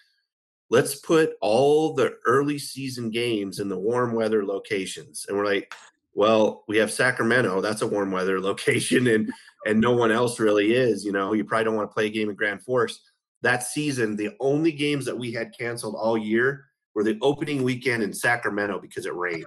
[0.70, 5.26] let's put all the early season games in the warm weather locations.
[5.28, 5.74] And we're like,
[6.14, 9.30] well, we have Sacramento, that's a warm weather location, and
[9.66, 11.04] and no one else really is.
[11.04, 13.00] You know, you probably don't want to play a game in Grand Forks.
[13.42, 18.02] That season, the only games that we had canceled all year were the opening weekend
[18.02, 19.46] in Sacramento because it rained.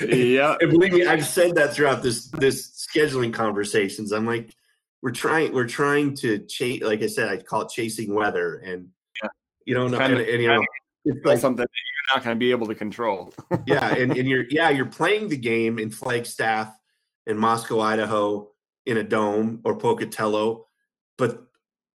[0.00, 4.12] yeah, And believe me, I've said that throughout this this scheduling conversations.
[4.12, 4.54] I'm like,
[5.02, 6.82] we're trying, we're trying to chase.
[6.82, 8.88] Like I said, I call it chasing weather, and
[9.22, 9.28] Yeah.
[9.66, 10.64] you don't know, and, of- and, you know,
[11.04, 13.32] it's like, something that you're not going to be able to control.
[13.66, 16.72] yeah, and, and you're yeah, you're playing the game in Flagstaff
[17.26, 18.50] in Moscow, Idaho,
[18.86, 20.66] in a dome or Pocatello,
[21.18, 21.46] but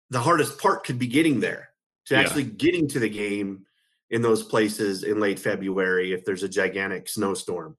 [0.10, 1.70] the hardest part could be getting there
[2.06, 2.22] to Yeah.
[2.22, 3.66] actually getting to the game
[4.10, 7.78] in those places in late February if there's a gigantic snowstorm.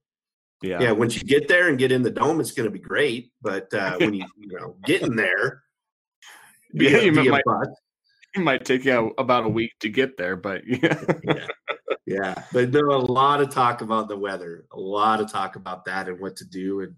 [0.61, 0.79] yeah.
[0.81, 3.31] Yeah, once you get there and get in the dome, it's going to be great.
[3.41, 5.63] But uh, when you you know getting there,
[6.73, 7.43] Yeah, a- you might-
[8.35, 11.03] it might take you about a week to get there, but yeah.
[11.23, 11.47] yeah,
[12.05, 12.43] yeah.
[12.53, 16.07] But there a lot of talk about the weather, a lot of talk about that
[16.07, 16.79] and what to do.
[16.81, 16.95] And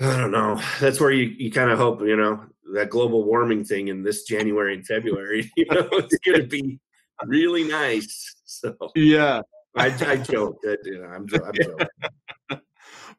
[0.00, 0.60] I don't know.
[0.80, 4.24] That's where you, you kind of hope, you know, that global warming thing in this
[4.24, 6.78] January and February, you know, it's going to be
[7.24, 8.36] really nice.
[8.44, 9.42] So yeah.
[9.76, 11.86] I, I joke that, you know, I'm, I'm joking.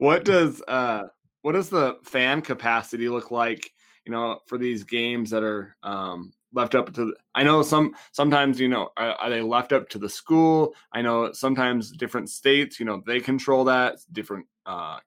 [0.02, 1.04] What does uh
[1.44, 3.70] what does the fan capacity look like,
[4.04, 7.94] you know, for these games that are um left up to the, I know some
[8.12, 10.74] sometimes you know are, are they left up to the school?
[10.92, 14.98] I know sometimes different states, you know, they control that, different uh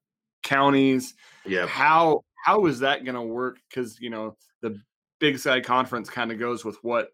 [0.45, 1.15] counties.
[1.45, 1.67] Yeah.
[1.67, 4.79] How how is that going to work cuz you know, the
[5.19, 7.09] Big Sky conference kind of goes with what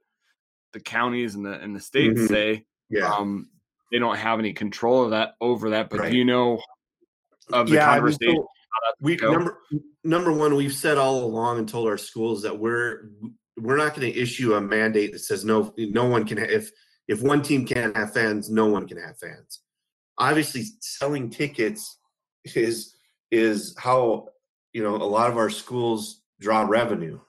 [0.72, 2.28] the counties and the and the states Mhm.
[2.28, 2.66] say.
[2.90, 3.10] Yeah.
[3.12, 3.48] Um
[3.90, 6.12] they don't have any control of that over that, but Right.
[6.12, 6.60] do you know
[7.52, 8.36] of the yeah, I mean, conversation?
[8.36, 8.48] so
[9.00, 9.58] we number
[10.04, 13.10] number one, we've said all along and told our schools that we're
[13.56, 16.70] we're not going to issue a mandate that says no no one can if
[17.08, 19.60] if one team can't have fans, no one can have fans.
[20.18, 21.98] Obviously, selling tickets
[22.54, 22.94] is
[23.30, 24.28] is how
[24.72, 27.20] you know a lot of our schools draw revenue,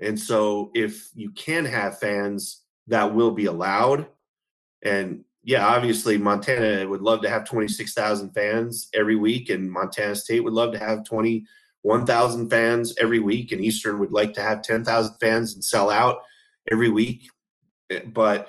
[0.00, 4.06] and so if you can have fans, that will be allowed.
[4.82, 10.40] And yeah, obviously Montana would love to have 26,000 fans every week, and Montana State
[10.40, 15.14] would love to have 21,000 fans every week, and Eastern would like to have 10,000
[15.20, 16.18] fans and sell out
[16.70, 17.28] every week.
[17.90, 18.48] Eh, But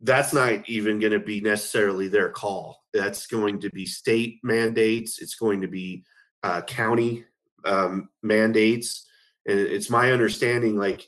[0.00, 2.83] that's not even going to be necessarily their call.
[2.94, 5.20] That's going to be state mandates.
[5.20, 6.04] It's going to be
[6.42, 7.24] uh, county
[7.64, 9.06] um, mandates,
[9.46, 11.06] and it's my understanding, like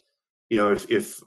[0.50, 1.20] you know, if if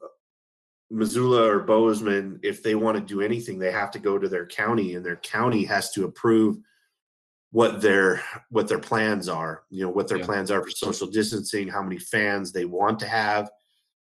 [0.92, 4.46] Missoula or Bozeman, if they want to do anything, they have to go to their
[4.46, 6.58] county, and their county has to approve
[7.52, 9.64] what their what their plans are.
[9.70, 10.26] You know, what their yeah.
[10.26, 13.50] plans are for social distancing, how many fans they want to have.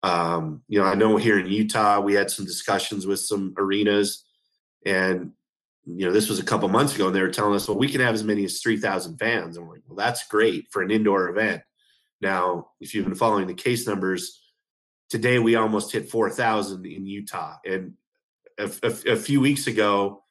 [0.02, 4.26] Um, you know, I know here in Utah, we had some discussions with some arenas,
[4.86, 5.32] and
[5.86, 7.90] you know, this was a couple months ago, and they were telling us, well, we
[7.90, 9.58] can have as many as three thousand fans.
[9.58, 11.62] And we're like, well, that's great for an indoor event.
[12.22, 14.40] Now, if you've been following the case numbers
[15.14, 17.58] today we almost hit 4,000 in Utah.
[17.64, 17.94] And
[18.58, 20.24] a, a, a, few weeks ago,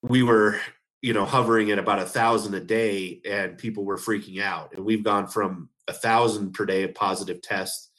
[0.00, 0.60] we were,
[1.02, 4.74] you know, hovering at about a thousand a day and people were freaking out.
[4.74, 7.90] And we've gone from a thousand per day of positive tests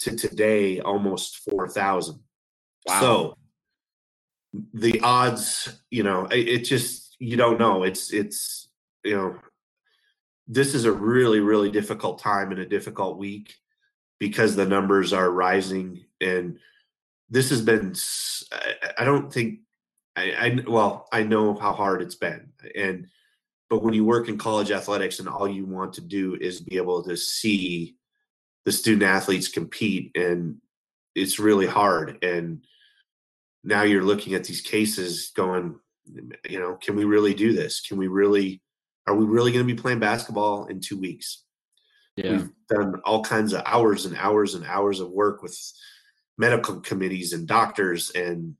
[0.00, 2.20] to today almost 4,000.
[2.86, 3.00] Wow.
[3.00, 3.34] So
[4.74, 7.84] the odds, you know, it, it just, you don't know.
[7.84, 8.68] It's, it's,
[9.04, 9.36] you know,
[10.48, 13.54] this is a really, really difficult time and a difficult week
[14.20, 16.58] because the numbers are rising and
[17.30, 17.94] this has been
[18.98, 19.60] i don't think
[20.14, 23.06] I, I, well i know how hard it's been and
[23.68, 26.76] but when you work in college athletics and all you want to do is be
[26.76, 27.96] able to see
[28.64, 30.56] the student athletes compete and
[31.14, 32.62] it's really hard and
[33.62, 35.78] now you're looking at these cases going
[36.48, 37.80] you know can we really do this?
[37.80, 38.62] Can we really
[39.06, 41.44] are we really going to be playing basketball in two weeks?
[42.16, 42.32] Yeah.
[42.32, 45.56] We've done all kinds of hours and hours and hours of work with
[46.38, 48.56] medical committees and doctors and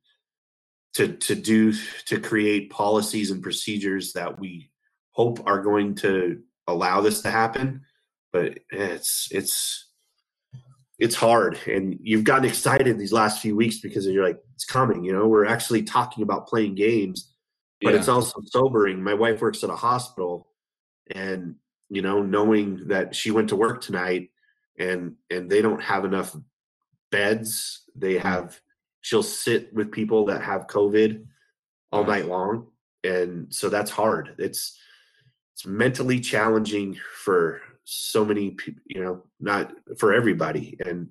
[0.95, 1.73] to to do
[2.07, 4.71] to create policies and procedures that we
[5.13, 7.83] hope are going to allow this to happen.
[8.33, 9.89] But it's it's
[10.99, 11.59] it's hard.
[11.67, 15.27] And you've gotten excited these last few weeks because you're like it's coming you know
[15.27, 17.33] we're actually talking about playing games
[17.81, 17.99] but yeah.
[17.99, 20.49] it's also sobering my wife works at a hospital
[21.15, 21.55] and
[21.91, 24.31] you know, knowing that she went to work tonight
[24.79, 26.35] and and they don't have enough
[27.11, 27.83] beds.
[27.97, 28.21] They mm.
[28.21, 28.61] have
[29.03, 31.25] she'll sit with people that have COVID
[31.93, 32.69] all night long.
[33.03, 34.37] And so that's hard.
[34.39, 34.79] It's
[35.53, 40.79] it's mentally challenging for so many people, you know, not for everybody.
[40.87, 41.09] And.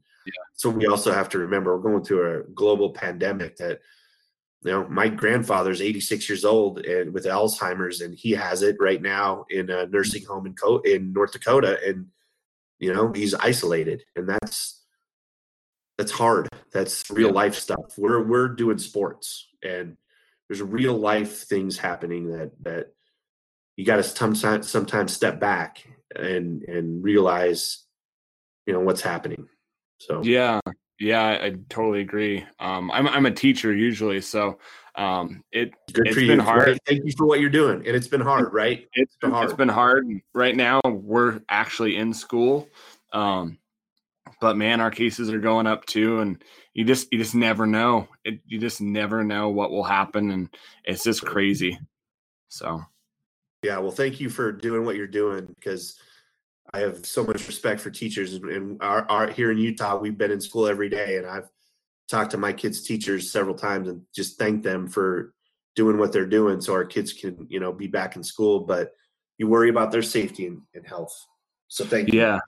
[0.54, 3.80] So we also have to remember we're going through a global pandemic that
[4.64, 9.02] you know, my grandfather's 86 years old and with Alzheimer's, and he has it right
[9.02, 12.08] now in a nursing home in Co- in North Dakota, and
[12.80, 14.84] you know he's isolated, and that's
[15.98, 16.50] that's hard.
[16.74, 17.34] That's real yeah.
[17.34, 17.98] life stuff.
[17.98, 19.96] We're we're doing sports, and
[20.50, 22.88] there's real life things happening that that
[23.78, 27.86] you got to sometimes sometimes step back and and realize,
[28.66, 29.48] you know, what's happening.
[30.00, 30.60] So yeah,
[31.00, 32.46] yeah, I, I totally agree.
[32.60, 34.60] Um, I'm I'm a teacher usually, so
[34.96, 36.42] um, it Good it's been you.
[36.42, 36.68] hard.
[36.68, 36.80] Right?
[36.86, 38.88] Thank you for what you're doing, and it's been hard, right?
[38.94, 39.46] It's been hard.
[39.46, 40.06] It's been hard.
[40.34, 42.68] Right now, we're actually in school,
[43.14, 43.58] um,
[44.42, 48.08] but man, our cases are going up too, and you just you just never know.
[48.26, 50.50] It, you just never know what will happen, and
[50.84, 51.80] it's just crazy.
[52.50, 52.82] So,
[53.64, 53.78] yeah.
[53.80, 56.00] Well, thank you for doing what you're doing because
[56.74, 60.32] I have so much respect for teachers, and our, our, here in Utah, we've been
[60.32, 61.50] in school every day, and I've
[62.10, 65.34] talked to my kids' teachers several times and just thank them for
[65.76, 68.62] doing what they're doing, so our kids can, you know, be back in school.
[68.62, 68.92] But
[69.38, 71.14] you worry about their safety and, and health.
[71.68, 72.20] So thank you.
[72.20, 72.40] Yeah,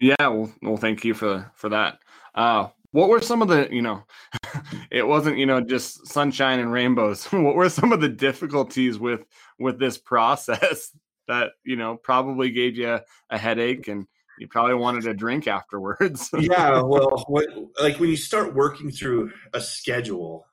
[0.00, 0.14] yeah.
[0.18, 1.98] Well, well, thank you for for that.
[2.34, 4.02] Uh, what were some of the, you know,
[4.90, 7.24] it wasn't, you know, just sunshine and rainbows.
[7.32, 9.24] what were some of the difficulties with
[9.58, 10.90] with this process
[11.28, 12.98] that you know probably gave you
[13.30, 14.06] a, headache and
[14.38, 16.30] you probably wanted a drink afterwards.
[16.38, 17.46] yeah, well, what,
[17.80, 20.46] like when you start working through a schedule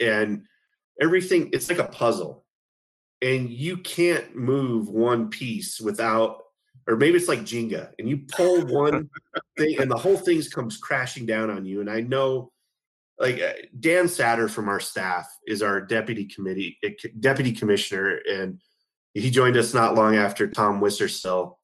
[0.00, 0.44] and
[1.00, 2.44] everything, it's like a puzzle,
[3.22, 6.42] and you can't move one piece without,
[6.88, 9.10] or maybe it's like Jenga, and you pull one
[9.58, 11.80] thing, and the whole thing comes crashing down on you.
[11.80, 12.50] And I know,
[13.18, 18.60] like uh, Dan Satter from our staff is our deputy committee eh, deputy commissioner, and
[19.14, 21.56] he joined us not long after Tom Wistrcill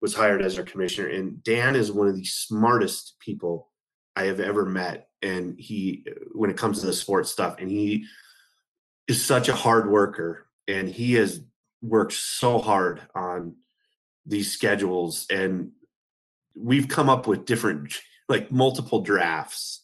[0.00, 1.08] was hired as our commissioner.
[1.08, 3.70] And Dan is one of the smartest people
[4.16, 5.08] I have ever met.
[5.22, 8.06] And he, when it comes to the sports stuff, and he
[9.08, 10.46] is such a hard worker.
[10.66, 11.40] And he has
[11.82, 13.56] worked so hard on
[14.26, 15.26] these schedules.
[15.30, 15.72] And
[16.54, 19.82] we've come up with different, like multiple drafts.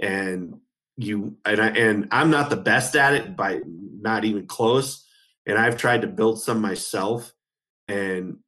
[0.00, 0.60] And
[0.96, 5.03] you, and, I, and I'm not the best at it by not even close
[5.46, 7.32] and I've tried to build some myself,
[7.88, 8.38] and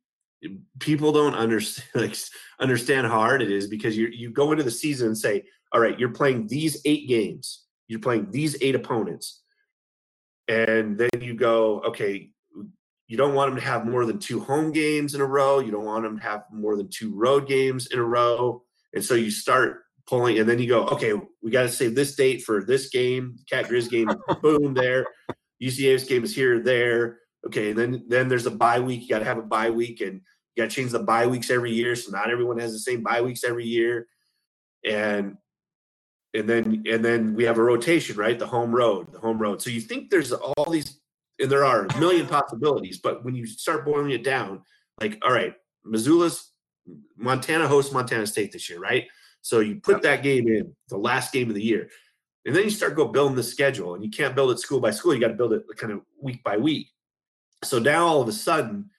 [0.78, 2.16] people don't understand like
[2.60, 5.80] understand how hard it is because you you go into the season and say, all
[5.80, 9.42] right, you're playing these eight games, you're playing these eight opponents,
[10.48, 12.30] and then you go, okay,
[13.08, 15.60] you don't want them to have more than two home games in a row.
[15.60, 18.62] You don't want them to have more than two road games in a row.
[18.94, 22.16] And so you start pulling, and then you go, okay, we got to save this
[22.16, 24.10] date for this game, Cat Grizz game,
[24.42, 25.06] boom, there.
[25.62, 27.18] UCA's game is here, or there.
[27.46, 29.02] Okay, then then there's a bye week.
[29.02, 30.20] You got to have a bye week, and
[30.54, 31.94] you got to change the bye weeks every year.
[31.96, 34.06] So not everyone has the same bye weeks every year,
[34.84, 35.36] and
[36.34, 38.38] and then and then we have a rotation, right?
[38.38, 39.62] The home road, the home road.
[39.62, 41.00] So you think there's all these
[41.38, 44.62] and there are a million possibilities, but when you start boiling it down,
[45.00, 45.54] like, all right,
[45.84, 46.52] Missoula's
[47.16, 49.04] Montana hosts Montana State this year, right?
[49.42, 51.88] So you put that game in the last game of the year,
[52.46, 54.92] and then you start go building the schedule, and you can't build it school by
[54.92, 55.12] school.
[55.12, 56.88] You got to build it kind of week by week.
[57.64, 58.90] So now all of a sudden,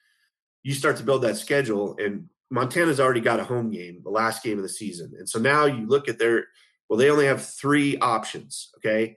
[0.62, 4.42] you start to build that schedule, and Montana's already got a home game, the last
[4.42, 6.46] game of the season, and so now you look at their
[6.88, 9.16] well, they only have three options, okay,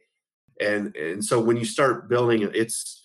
[0.62, 3.02] and and so when you start building it, it's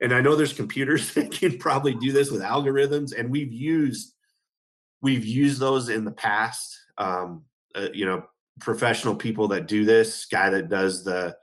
[0.00, 4.14] and I know there's computers that can probably do this with algorithms, and we've used
[5.02, 6.78] we've used those in the past.
[6.96, 7.44] Um,
[7.74, 8.24] uh, you know,
[8.60, 11.36] professional people that do this, guy that does the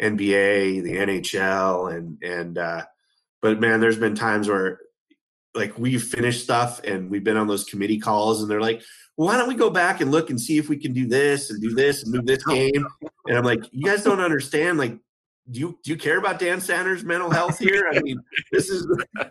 [0.00, 2.84] NBA, the NHL, and and uh,
[3.40, 4.80] but man, there's been times where
[5.54, 8.82] like we've finished stuff and we've been on those committee calls, and they're like,
[9.16, 11.50] well, why don't we go back and look and see if we can do this
[11.50, 12.86] and do this and move this game?
[13.26, 14.96] And I'm like, you guys don't understand, like
[15.50, 17.90] do you do you care about Dan Sanders' mental health here?
[17.92, 18.20] I mean,
[18.52, 18.86] this is.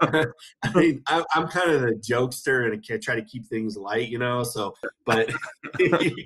[0.00, 0.26] I
[0.74, 4.18] mean, I, am kind of a jokester and I try to keep things light, you
[4.18, 4.42] know.
[4.42, 4.74] So,
[5.04, 5.30] but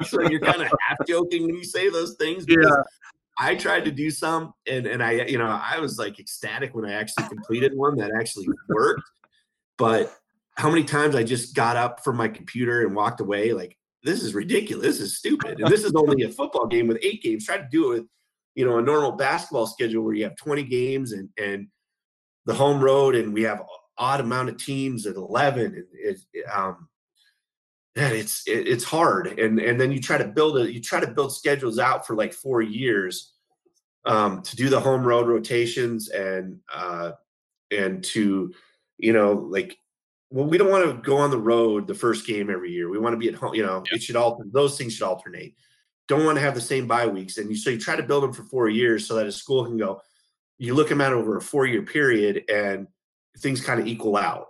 [0.07, 2.45] so you're kind of half joking when you say those things.
[2.49, 2.71] Yeah.
[3.39, 6.85] I tried to do some, and and I, you know, I was like ecstatic when
[6.85, 9.09] I actually completed one that actually worked.
[9.79, 10.15] But
[10.57, 14.23] how many times I just got up from my computer and walked away, like this
[14.23, 17.47] is ridiculous, this is stupid, and this is only a football game with eight games.
[17.47, 18.07] Try to do it with
[18.55, 21.69] you know a normal basketball schedule where you have 20 games and and
[22.47, 23.63] the home road and we have
[23.99, 26.19] odd amount of teams at 11 and it,
[26.53, 26.89] um
[27.97, 29.39] and it's it, it's hard.
[29.39, 32.17] And and then you try to build it you try to build schedules out for
[32.17, 33.33] like four years
[34.05, 37.13] um to do the home road rotations and uh
[37.71, 38.53] and to
[38.99, 39.77] you know like
[40.31, 42.89] well we don't want to go on the road the first game every year.
[42.89, 45.55] We want to be at home you know it should all those things should alternate
[46.13, 47.39] don't want to have the same bye weeks.
[47.39, 49.65] And you so you try to build them for four years so that a school
[49.65, 50.03] can go,
[50.59, 52.87] you look them at over a four year period and
[53.39, 54.49] things kind of equal out.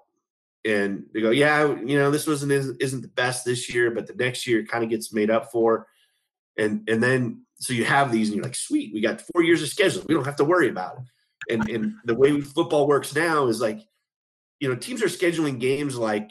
[0.65, 4.15] And they go, yeah, you know, this wasn't isn't the best this year, but the
[4.15, 5.87] next year kind of gets made up for.
[6.59, 9.63] And and then so you have these and you're like, sweet, we got four years
[9.63, 10.03] of schedule.
[10.09, 11.55] We don't have to worry about it.
[11.55, 13.81] And and the way football works now is like,
[14.59, 16.31] you know, teams are scheduling games like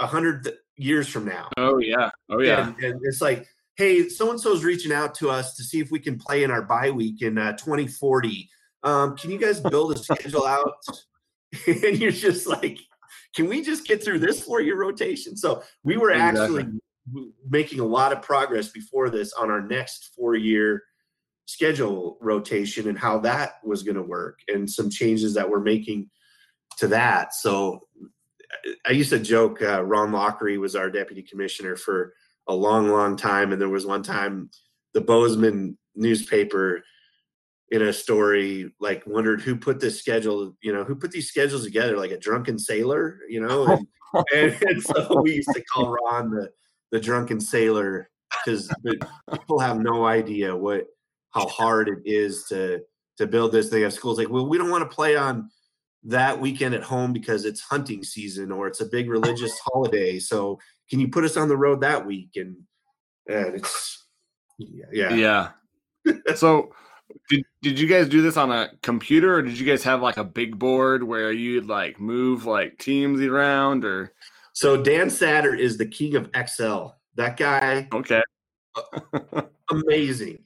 [0.00, 1.48] a hundred years from now.
[1.56, 2.10] Oh yeah.
[2.28, 2.68] Oh yeah.
[2.68, 3.46] And, and it's like
[3.76, 6.42] hey, so and so is reaching out to us to see if we can play
[6.42, 8.48] in our bye week in uh, 2040.
[8.82, 10.84] Um, can you guys build a schedule out?
[11.66, 12.78] and you're just like,
[13.34, 15.36] can we just get through this four year rotation?
[15.36, 16.60] So we were exactly.
[16.60, 16.80] actually
[17.48, 20.82] making a lot of progress before this on our next four year
[21.44, 26.10] schedule rotation and how that was going to work and some changes that we're making
[26.78, 27.34] to that.
[27.34, 27.80] So
[28.86, 32.14] I used to joke, uh, Ron Loghry was our deputy commissioner for
[32.48, 33.52] a long, long time.
[33.52, 34.50] And there was one time
[34.94, 36.82] the Bozeman newspaper
[37.70, 41.64] in a story like wondered who put this schedule, you know, who put these schedules
[41.64, 43.66] together, like a drunken sailor, you know.
[43.66, 43.86] And,
[44.34, 46.50] and, and so we used to call Ron the
[46.92, 48.08] the drunken sailor
[48.44, 48.72] because
[49.32, 50.86] people have no idea what
[51.30, 52.80] how hard it is to
[53.18, 53.68] to build this.
[53.68, 55.50] They have schools like, well, we don't want to play on
[56.06, 60.18] that weekend at home because it's hunting season or it's a big religious holiday.
[60.18, 62.30] So can you put us on the road that week?
[62.36, 62.56] And
[63.28, 64.06] and it's
[64.58, 65.50] yeah, yeah.
[66.36, 66.72] so
[67.28, 70.16] did did you guys do this on a computer or did you guys have like
[70.16, 74.12] a big board where you'd like move like teams around or
[74.52, 76.98] so Dan Satter is the king of Excel.
[77.16, 78.22] That guy Okay.
[79.70, 80.38] amazing.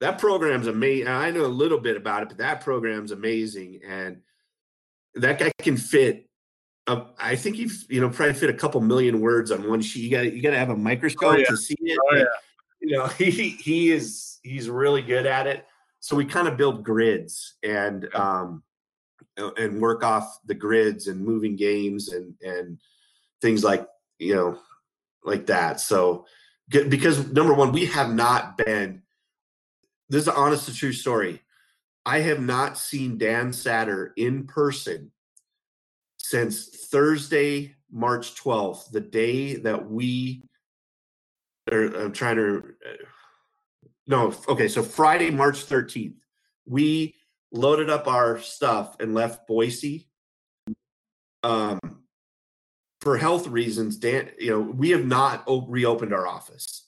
[0.00, 1.08] That program's amazing.
[1.08, 3.80] I know a little bit about it, but that program's amazing.
[3.86, 4.20] And
[5.14, 6.30] that guy can fit
[7.18, 10.02] I think you've you know probably fit a couple million words on one sheet.
[10.02, 11.46] You got you got to have a microscope oh, yeah.
[11.46, 11.98] to see it.
[12.10, 12.24] Oh, yeah.
[12.80, 15.66] You know he he is he's really good at it.
[16.00, 18.62] So we kind of build grids and um
[19.36, 22.78] and work off the grids and moving games and and
[23.40, 23.86] things like
[24.18, 24.58] you know
[25.24, 25.80] like that.
[25.80, 26.26] So
[26.68, 29.02] because number one, we have not been.
[30.08, 31.40] This is an honest to true story.
[32.04, 35.12] I have not seen Dan Satter in person
[36.18, 40.42] since Thursday, March 12th, the day that we
[41.70, 43.04] are, I'm trying to, uh,
[44.06, 46.14] no, okay, so Friday, March 13th,
[46.66, 47.16] we
[47.52, 50.08] loaded up our stuff and left Boise.
[51.42, 51.80] Um,
[53.00, 56.86] for health reasons, Dan, you know, we have not reopened our office.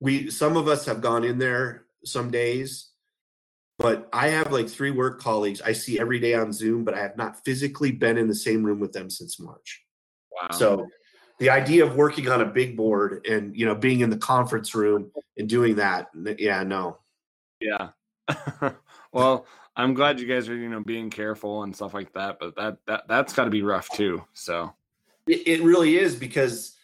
[0.00, 2.90] We some of us have gone in there some days,
[3.78, 7.00] but I have like three work colleagues I see every day on Zoom, but I
[7.00, 9.82] have not physically been in the same room with them since March.
[10.32, 10.48] Wow.
[10.56, 10.86] So
[11.38, 14.74] the idea of working on a big board and you know being in the conference
[14.74, 16.08] room and doing that,
[16.38, 16.98] yeah, no.
[17.60, 17.88] Yeah.
[19.12, 19.46] well,
[19.76, 22.78] I'm glad you guys are, you know, being careful and stuff like that, but that
[22.86, 24.24] that that's got to be rough too.
[24.32, 24.72] So
[25.26, 26.76] it, it really is because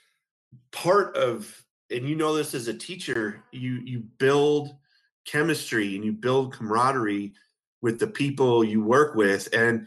[0.71, 4.77] part of and you know this as a teacher, you you build
[5.25, 7.33] chemistry and you build camaraderie
[7.81, 9.87] with the people you work with and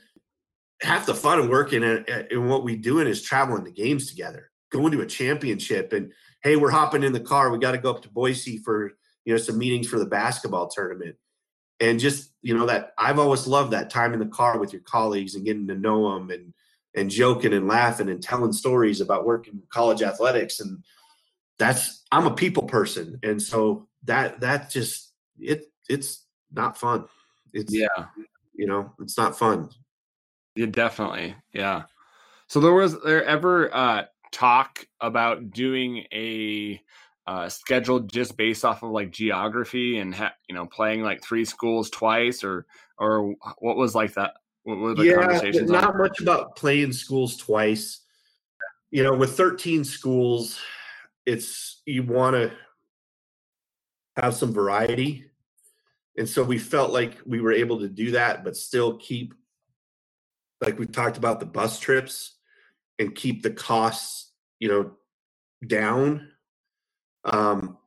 [0.82, 4.92] half the fun of working and what we doing is traveling to games together going
[4.92, 6.12] to a championship and
[6.44, 7.50] hey we're hopping in the car.
[7.50, 8.92] We got to go up to boise for
[9.26, 11.16] you know some meetings for the basketball tournament.
[11.80, 14.84] And just you know that I've always loved that time in the car with your
[14.84, 16.54] colleagues and getting to know them and
[16.94, 20.84] and joking and laughing and telling stories about working college athletics and
[21.58, 27.06] that's I'm a people person and so that that just it it's not fun.
[27.54, 28.08] It's yeah,
[28.54, 29.70] you know, it's not fun.
[30.56, 31.36] Yeah, definitely.
[31.54, 31.84] Yeah.
[32.48, 36.82] So there was there ever uh talk about doing a
[37.28, 41.46] uh, scheduled just based off of like geography and ha- you know playing like three
[41.46, 42.68] schools twice or
[43.00, 44.34] or what was like that
[44.64, 45.98] what were the yeah, conversations not on?
[45.98, 48.02] much about playing schools twice
[48.92, 50.60] you know with 13 schools
[51.26, 52.52] it's you want to
[54.18, 55.26] have some variety
[56.18, 59.34] and so we felt like we were able to do that but still keep
[60.62, 62.38] like we talked about the bus trips
[63.00, 64.92] and keep the costs you know
[65.68, 66.30] down
[67.26, 67.78] um,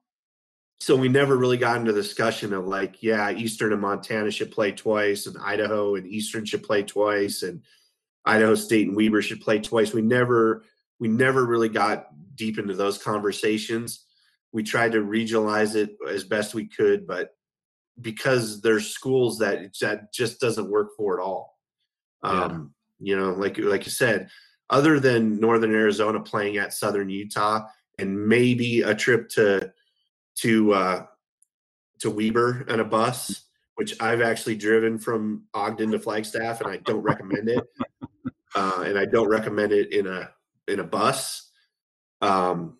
[0.80, 4.50] so we never really got into the discussion of like, yeah, Eastern and Montana should
[4.50, 7.62] play twice, and Idaho and Eastern should play twice, and
[8.24, 9.92] Idaho State and Weber should play twice.
[9.92, 10.64] We never
[11.00, 14.04] we never really got deep into those conversations.
[14.52, 17.30] We tried to regionalize it as best we could, but
[18.00, 21.58] because there's schools that that just doesn't work for at all.
[22.24, 22.44] Yeah.
[22.44, 24.28] Um, you know, like like you said,
[24.70, 27.66] other than Northern Arizona playing at Southern Utah,
[27.98, 29.72] and maybe a trip to
[30.36, 31.06] to uh,
[32.00, 33.44] to Weber and a bus,
[33.74, 37.64] which I've actually driven from Ogden to Flagstaff, and I don't recommend it.
[38.54, 40.30] Uh, and I don't recommend it in a
[40.66, 41.50] in a bus.
[42.20, 42.78] Um,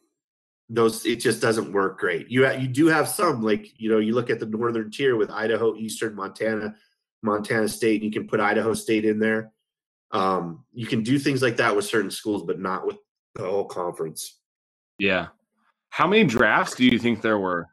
[0.69, 2.31] those it just doesn't work great.
[2.31, 5.31] You you do have some like you know you look at the northern tier with
[5.31, 6.75] Idaho, Eastern, Montana,
[7.23, 8.03] Montana State.
[8.03, 9.53] You can put Idaho State in there.
[10.11, 12.97] Um, you can do things like that with certain schools, but not with
[13.35, 14.39] the whole conference.
[14.99, 15.29] Yeah.
[15.91, 17.67] How many drafts do you think there were?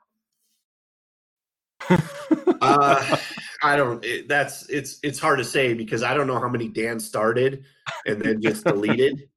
[1.89, 3.17] uh,
[3.63, 4.03] I don't.
[4.05, 7.65] It, that's it's it's hard to say because I don't know how many Dan started
[8.05, 9.27] and then just deleted.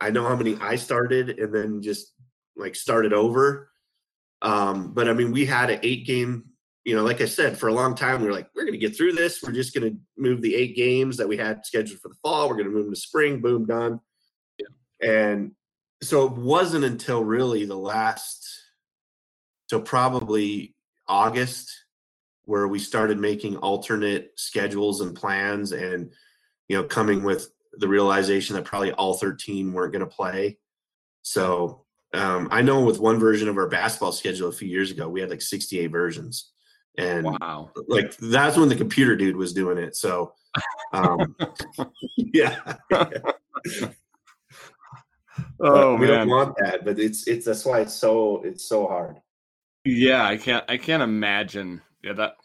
[0.00, 2.12] I know how many I started and then just
[2.58, 3.70] like started over.
[4.42, 6.44] Um, but I mean, we had an eight game.
[6.84, 8.78] You know, like I said, for a long time, we were like, we're going to
[8.78, 9.42] get through this.
[9.42, 12.48] We're just going to move the eight games that we had scheduled for the fall.
[12.48, 13.40] We're going to move them to spring.
[13.40, 14.00] Boom, done.
[14.58, 15.10] Yeah.
[15.10, 15.52] And
[16.02, 18.46] so it wasn't until really the last
[19.68, 20.74] so probably
[21.08, 21.84] august
[22.44, 26.12] where we started making alternate schedules and plans and
[26.68, 30.58] you know coming with the realization that probably all 13 weren't going to play
[31.22, 31.84] so
[32.14, 35.20] um, i know with one version of our basketball schedule a few years ago we
[35.20, 36.52] had like 68 versions.
[36.96, 37.70] And wow.
[37.86, 40.32] like that's when the computer dude was doing it so
[40.92, 41.36] um,
[42.16, 42.74] yeah.
[45.60, 46.26] Oh we man.
[46.26, 49.20] don't want that but it's it's that's why it's so it's so hard.
[49.84, 51.80] Yeah i can't i can't imagine.
[52.02, 52.36] Yeah that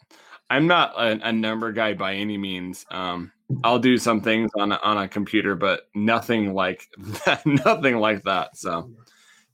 [0.50, 2.86] i'm not a, a number guy by any means.
[2.90, 6.86] Um i'll do some things on a, on a computer but nothing like
[7.26, 8.90] that nothing like that so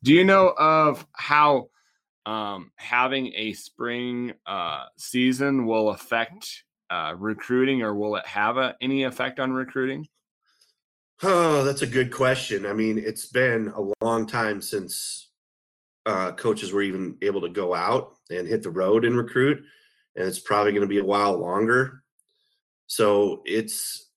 [0.03, 1.68] do you know of how
[2.26, 8.74] um having a spring uh season will affect uh recruiting or will it have a,
[8.80, 10.07] any effect on recruiting
[11.22, 12.64] Oh, that's a good question.
[12.64, 15.30] I mean, it's been a long time since
[16.07, 19.62] uh, coaches were even able to go out and hit the road and recruit,
[20.16, 22.05] and it's probably going to be a while longer.
[22.86, 24.09] So it's,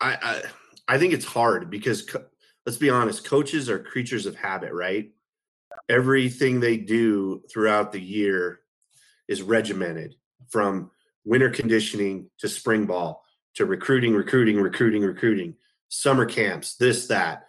[0.00, 2.26] I, I, I think it's hard because co-
[2.64, 5.10] let's be honest, coaches are creatures of habit, right?
[5.88, 8.60] Everything they do throughout the year
[9.28, 10.14] is regimented
[10.48, 10.90] from
[11.24, 13.24] winter conditioning to spring ball
[13.56, 15.54] to recruiting, recruiting, recruiting, recruiting
[15.88, 17.46] summer camps, this, that.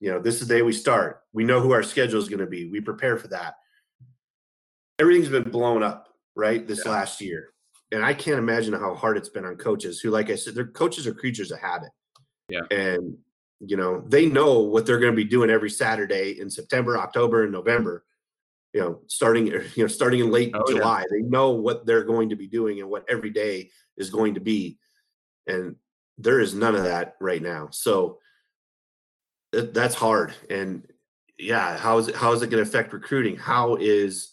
[0.00, 1.22] You know, this is the day we start.
[1.32, 2.68] We know who our schedule is going to be.
[2.68, 3.54] We prepare for that.
[4.98, 6.66] Everything's been blown up, right?
[6.66, 6.92] This yeah.
[6.92, 7.50] last year.
[7.92, 10.66] and I can't imagine how hard it's been on coaches who, like I said, their
[10.66, 11.90] coaches are creatures of habit.
[12.48, 12.62] Yeah.
[12.70, 13.16] And
[13.60, 17.44] you know, they know what they're going to be doing every Saturday in September, October,
[17.44, 18.04] and November.
[18.72, 20.78] You know, starting you know starting in late Oh, yeah.
[20.78, 24.34] July, they know what they're going to be doing and what every day is going
[24.34, 24.78] to be,
[25.46, 25.76] and
[26.18, 27.68] there is none of that right now.
[27.70, 28.18] So
[29.52, 30.34] th- that's hard.
[30.50, 30.86] And
[31.38, 33.36] yeah, how is it how is it going to affect recruiting?
[33.36, 34.32] How is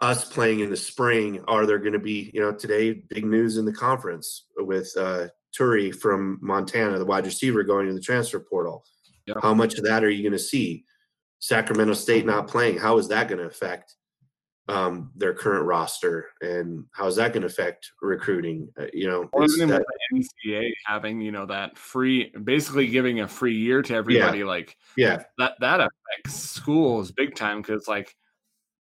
[0.00, 1.44] us playing in the spring?
[1.46, 5.28] Are there going to be you know today big news in the conference with uh,
[5.58, 8.84] Toure from Montana, the wide receiver going in the transfer portal?
[9.26, 9.34] Yeah.
[9.40, 10.84] How much of that are you going to see?
[11.38, 12.78] Sacramento State not playing.
[12.78, 13.94] How is that going to affect
[14.68, 18.70] um, their current roster, and how is that going to affect recruiting?
[18.80, 22.30] Uh, you know, Or it's even that- with the NCAA having, you know, that free,
[22.44, 27.60] basically giving a free year to everybody, like yeah, that, that affects schools big time
[27.60, 28.16] because, like,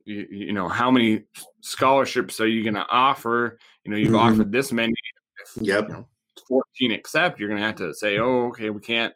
[0.05, 1.23] you, you know, how many
[1.61, 3.57] scholarships are you going to offer?
[3.83, 4.19] You know, you've Mhm.
[4.33, 4.93] offered this many.
[5.41, 5.87] If, Yep.
[5.89, 6.07] you know,
[6.47, 9.13] 14 accept, you're going to have to say, oh, okay, we can't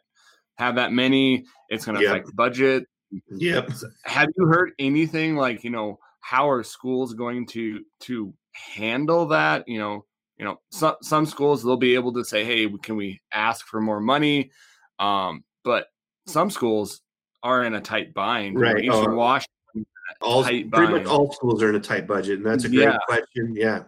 [0.58, 1.44] have that many.
[1.68, 2.12] It's going to Yep.
[2.12, 2.84] affect budget.
[3.28, 3.70] yep.
[4.04, 9.66] have you heard anything like you know how are schools going to to handle that
[9.66, 10.04] you know
[10.36, 13.80] you know some some schools they'll be able to say hey can we ask for
[13.80, 14.52] more money
[15.00, 15.88] um but
[16.28, 17.00] some schools
[17.42, 18.84] are in a tight bind You know, Right.
[18.84, 19.86] eastern Oh, washington
[20.20, 22.98] all pretty much all schools are in a tight budget and that's a great Yeah.
[23.06, 23.82] question yeah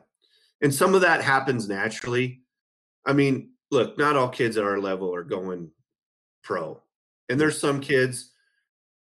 [0.62, 2.41] and some of that happens naturally
[3.06, 5.70] i mean look not all kids at our level are going
[6.42, 6.80] pro
[7.28, 8.30] and there's some kids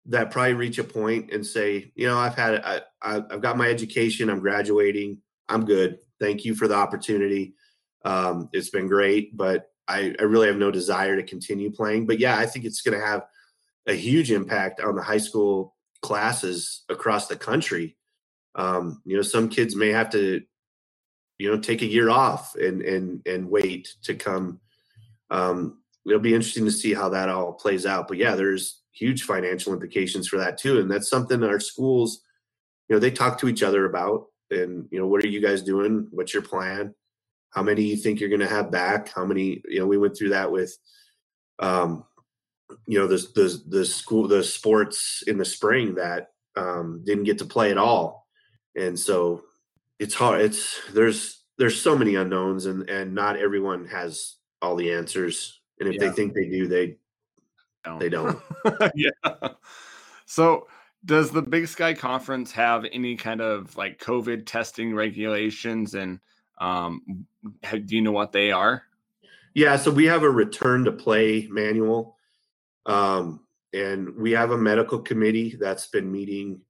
[0.07, 3.57] that probably reach a point and say you know i've had I, I, i've got
[3.57, 7.55] my education i'm graduating i'm good thank you for the opportunity
[8.03, 12.19] um, it's been great but I, I really have no desire to continue playing but
[12.19, 13.25] yeah i think it's going to have
[13.87, 17.97] a huge impact on the high school classes across the country.
[18.55, 20.43] Um, you know, some kids may have to,
[21.41, 24.61] you know, take a year off and and and wait to come.
[25.31, 28.09] Um, it'll be interesting to see how that all plays out.
[28.09, 32.21] But yeah, there's huge financial implications for that too, and that's something our schools,
[32.89, 34.27] you know, they talk to each other about.
[34.51, 36.09] And you know, what are you guys doing?
[36.11, 36.95] What's your plan?
[37.53, 39.09] How many you think you're going to have back?
[39.09, 39.63] How many?
[39.67, 40.77] You know, we went through that with
[41.59, 42.05] um,
[42.87, 47.39] you know the the the school the sports in the spring that um, didn't get
[47.39, 48.27] to play at all,
[48.77, 49.45] and so
[50.01, 50.41] it's hard.
[50.41, 55.61] It's there's there's so many unknowns, and and not everyone has all the answers.
[55.79, 56.09] And if Yeah.
[56.09, 56.97] they think they do, they
[57.99, 58.39] they don't.
[58.95, 59.11] yeah
[60.27, 60.67] so
[61.07, 66.21] does the big sky conference have any kind of like covid testing regulations and
[66.61, 67.25] um
[67.63, 68.83] have, do you know what they are
[69.55, 72.17] Yeah, so we have a return to play manual.
[72.87, 73.41] Um,
[73.73, 76.61] and we have a medical committee that's been meeting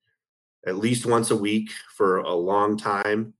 [0.66, 3.34] at least once a week for a long time.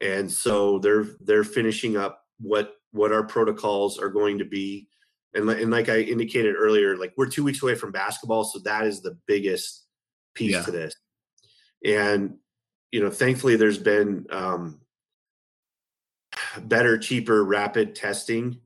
[0.00, 4.88] And so they're they're finishing up what what our protocols are going to be.
[5.34, 8.86] And, and like I indicated earlier, like we're two weeks away from basketball, so that
[8.86, 9.84] is the biggest
[10.34, 10.62] piece Yeah.
[10.62, 10.94] to this.
[11.84, 12.36] And
[12.90, 14.80] you know, thankfully, there's been um,
[16.62, 18.60] better, cheaper, rapid testing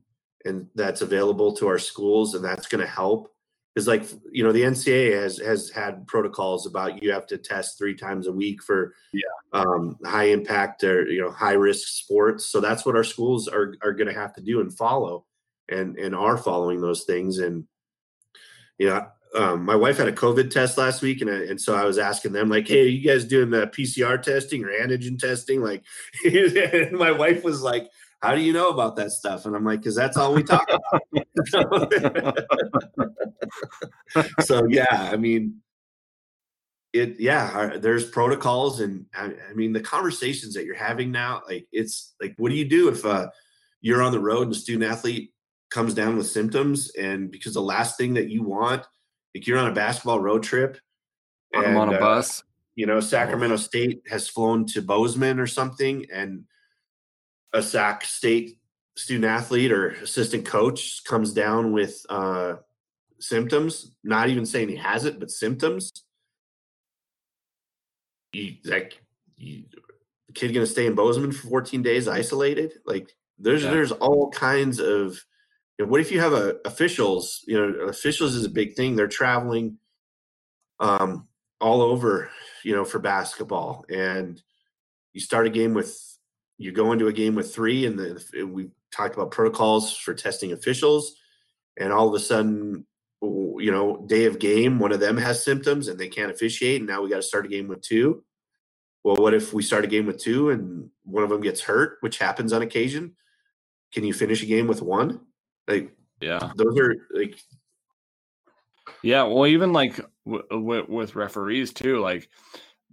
[0.45, 3.32] and that's available to our schools and that's going to help
[3.73, 7.77] because like you know the ncaa has has had protocols about you have to test
[7.77, 9.21] three times a week for Yeah.
[9.53, 12.45] um, high impact or you know high risk sports.
[12.45, 15.25] So that's what our schools are are going to have to do and follow
[15.69, 17.39] and and are following those things.
[17.39, 17.65] And
[18.77, 21.73] you know um, my wife had a covid test last week and, I, and so
[21.73, 25.17] i was asking them like hey are you guys doing the pcr testing or antigen
[25.17, 25.61] testing?
[25.61, 25.83] Like
[26.25, 27.89] and my wife was like
[28.23, 29.45] how do you know about that stuff?
[29.45, 32.33] And I'm like, because that's all we talk about.
[34.45, 35.57] so yeah, I mean,
[36.93, 41.67] it yeah, there's protocols, and I, I mean the conversations that you're having now, like
[41.73, 43.27] it's like, what do you do if uh,
[43.81, 45.33] you're on the road and a student athlete
[45.69, 48.85] comes down with symptoms, and because the last thing that you want,
[49.35, 50.77] like you're on a basketball road trip,
[51.53, 52.41] i'm on a uh, bus
[52.75, 56.43] you know, Sacramento State has flown to Bozeman or something, and
[57.53, 58.59] a Sac State
[58.95, 62.55] student athlete or assistant coach comes down with uh,
[63.19, 63.91] symptoms.
[64.03, 65.91] Not even saying he has it, but symptoms.
[68.33, 68.99] You like
[69.37, 69.63] you,
[70.27, 72.73] the kid going to stay in Bozeman for 14 days isolated?
[72.85, 73.71] Like there's Yeah.
[73.71, 75.23] there's all kinds of.
[75.79, 77.43] You know, what if you have a officials?
[77.47, 78.95] You know, officials is a big thing.
[78.95, 79.77] They're traveling.
[80.79, 81.27] Um,
[81.63, 82.29] all over,
[82.63, 83.85] you know, for basketball.
[83.89, 84.41] And
[85.13, 85.97] you start a game with,
[86.57, 90.51] you go into a game with three, and the, we talked about protocols for testing
[90.51, 91.15] officials.
[91.77, 92.85] And all of a sudden,
[93.21, 96.81] you know, day of game, one of them has symptoms and they can't officiate.
[96.81, 98.23] And now we got to start a game with two.
[99.03, 101.97] well, what if we start a game with two and one of them gets hurt,
[101.99, 103.15] which happens on occasion?
[103.93, 105.19] Can you finish a game with one?
[105.67, 107.37] Like, yeah, those are like,
[109.01, 109.23] yeah.
[109.23, 112.29] Well, even like w- w- with referees too, like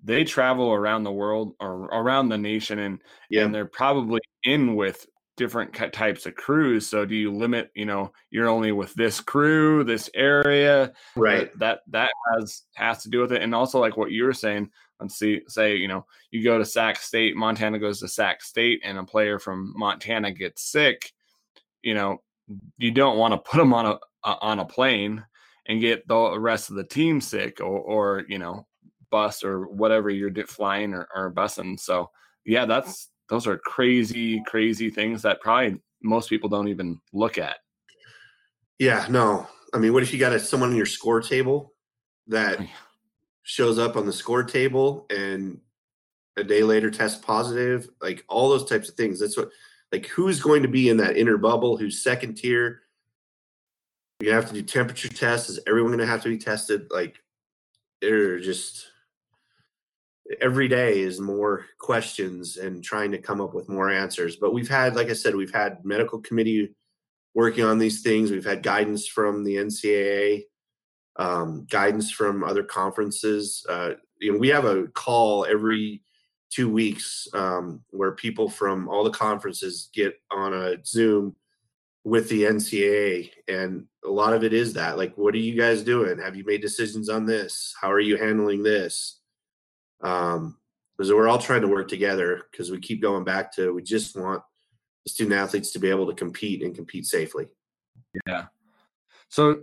[0.03, 3.45] they travel around the world or around the nation, and yeah.
[3.45, 6.87] and they're probably in with different types of crews.
[6.87, 11.51] So do you limit, you know, you're only with this crew, this area, right?
[11.59, 14.71] That that has has to do with it, and also like what you were saying.
[15.01, 18.83] Let's see, say you know you go to Sac State, Montana goes to Sac State,
[18.85, 21.11] and a player from Montana gets sick.
[21.83, 22.23] You know,
[22.77, 25.25] you don't want to put them on a, a on a plane
[25.67, 28.67] and get the rest of the team sick, or or you know,
[29.11, 31.79] bus or whatever you're flying or, or busing.
[31.79, 32.11] So
[32.45, 37.59] yeah, that's those are crazy, crazy things that probably most people don't even look at.
[38.79, 39.47] Yeah, no.
[39.73, 41.75] I mean, what if you got a, someone on your score table
[42.27, 42.67] that oh,
[43.43, 45.61] shows up on the score table and
[46.37, 47.89] a day later tests positive?
[48.03, 49.21] Like all those types of things.
[49.21, 49.51] That's what,
[49.93, 51.77] like, who's going to be in that inner bubble?
[51.77, 52.83] Who's second tier?
[54.21, 55.51] You have to do temperature tests.
[55.51, 56.89] Is everyone going to have to be tested?
[56.91, 57.17] Like,
[58.01, 58.90] they're just
[60.41, 64.37] every day is more questions and trying to come up with more answers.
[64.37, 66.75] But we've had, like I said, we've had medical committee
[67.35, 68.31] working on these things.
[68.31, 70.45] We've had guidance from the NCAA,
[71.17, 73.65] um, guidance from other conferences.
[73.69, 76.03] Uh, you know, we have a call every
[76.51, 81.37] two weeks um, where people from all the conferences get on a Zoom
[82.05, 84.97] with the NCAA, and a lot of it is that.
[84.97, 86.19] Like, what are you guys doing?
[86.19, 87.75] Have you made decisions on this?
[87.81, 89.20] How are you handling this?
[90.03, 90.57] Um,
[90.97, 94.17] because we're all trying to work together because we keep going back to we just
[94.17, 94.43] want
[95.05, 97.49] the student athletes to be able to compete and compete safely.
[98.27, 98.47] Yeah.
[99.29, 99.63] So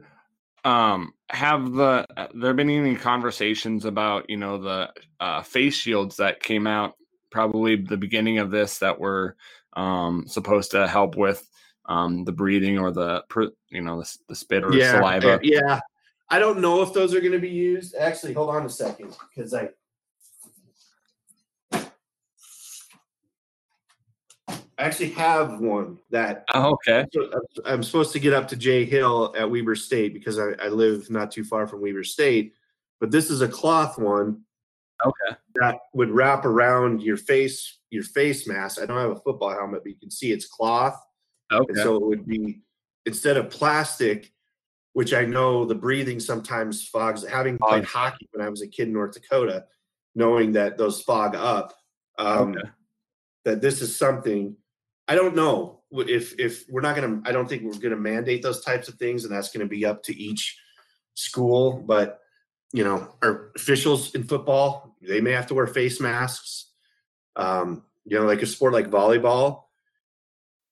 [0.65, 6.17] um have the uh, there been any conversations about you know the uh, face shields
[6.17, 6.95] that came out
[7.31, 9.35] probably the beginning of this that were
[9.73, 11.47] um supposed to help with
[11.88, 13.23] um the breathing or the
[13.69, 15.79] you know the, the spit or yeah, saliva yeah
[16.29, 19.15] i don't know if those are going to be used actually hold on a second
[19.29, 19.69] because i
[24.78, 26.45] I actually have one that.
[26.53, 27.05] Oh, okay.
[27.65, 31.09] I'm supposed to get up to Jay Hill at Weber State because I, I live
[31.09, 32.53] not too far from Weber State,
[32.99, 34.41] but this is a cloth one.
[35.03, 35.38] Okay.
[35.55, 38.80] That would wrap around your face, your face mask.
[38.82, 40.99] I don't have a football helmet, but you can see it's cloth.
[41.51, 41.65] Okay.
[41.69, 42.61] And so it would be
[43.05, 44.32] instead of plastic,
[44.93, 47.25] which I know the breathing sometimes fogs.
[47.25, 47.88] Having played oh.
[47.88, 49.65] hockey when I was a kid in North Dakota,
[50.13, 51.73] knowing that those fog up,
[52.19, 52.69] um, okay.
[53.45, 54.55] that this is something
[55.08, 57.30] I don't know if if we're not going to.
[57.30, 59.70] I don't think we're going to mandate those types of things, and that's going to
[59.70, 60.58] be up to each
[61.14, 61.84] school.
[61.86, 62.20] But
[62.74, 66.72] you know, our officials in football, they may have to wear face masks.
[67.36, 69.64] Um, you know, like a sport like volleyball,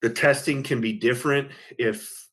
[0.01, 2.27] the testing can be different if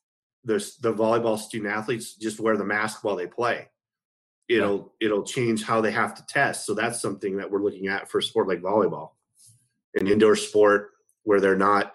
[0.44, 3.68] the the volleyball student athletes just wear the mask while they play.
[4.48, 5.06] It'll yeah.
[5.06, 6.66] it'll change how they have to test.
[6.66, 9.10] So that's something that we're looking at for a sport like volleyball,
[9.94, 10.91] an indoor sport
[11.24, 11.94] where they're not,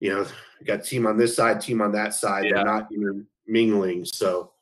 [0.00, 0.26] you know,
[0.64, 2.44] got team on this side, team on that side.
[2.44, 2.54] Yeah.
[2.54, 2.88] They're not
[3.46, 4.04] mingling.
[4.04, 4.52] So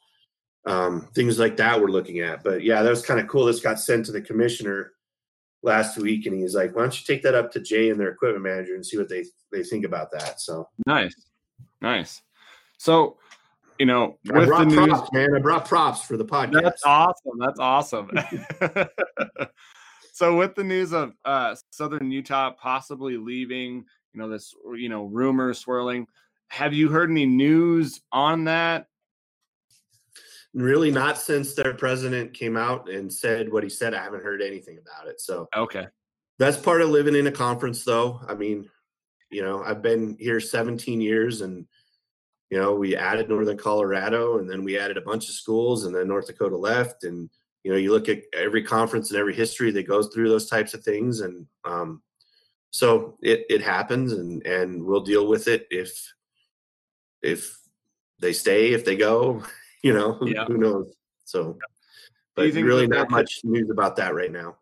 [0.66, 2.42] um, things like that we're looking at.
[2.44, 3.46] But yeah, that was kind of cool.
[3.46, 4.92] This got sent to the commissioner
[5.62, 8.10] last week, and he's like, "Why don't you take that up to Jay and their
[8.10, 11.14] equipment manager and see what they they think about that?" So nice,
[11.80, 12.22] nice.
[12.78, 13.18] So
[13.78, 15.34] you know, with the props, news, man.
[15.34, 16.62] I brought props for the podcast.
[16.62, 17.38] That's awesome.
[17.38, 18.10] That's awesome.
[20.22, 25.06] so with the news of uh, Southern Utah possibly leaving, you know this, you know,
[25.06, 26.06] rumors swirling.
[26.46, 28.86] Have you heard any news on that?
[30.54, 33.94] Really, not since their president came out and said what he said.
[33.94, 35.20] I haven't heard anything about it.
[35.20, 35.88] So okay,
[36.38, 38.20] that's part of living in a conference, though.
[38.28, 38.70] I mean,
[39.28, 41.66] you know, I've been here 17 years, and
[42.48, 45.92] you know, we added Northern Colorado, and then we added a bunch of schools, and
[45.92, 47.28] then North Dakota left, and
[47.64, 50.74] you know you look at every conference and every history that goes through those types
[50.74, 52.02] of things and um,
[52.70, 56.14] so it, it happens and and we'll deal with it if
[57.22, 57.58] if
[58.18, 59.42] they stay if they go
[59.82, 60.44] you know yeah.
[60.46, 60.94] who knows?
[61.24, 61.58] So
[62.34, 64.56] but really not much news about that right now.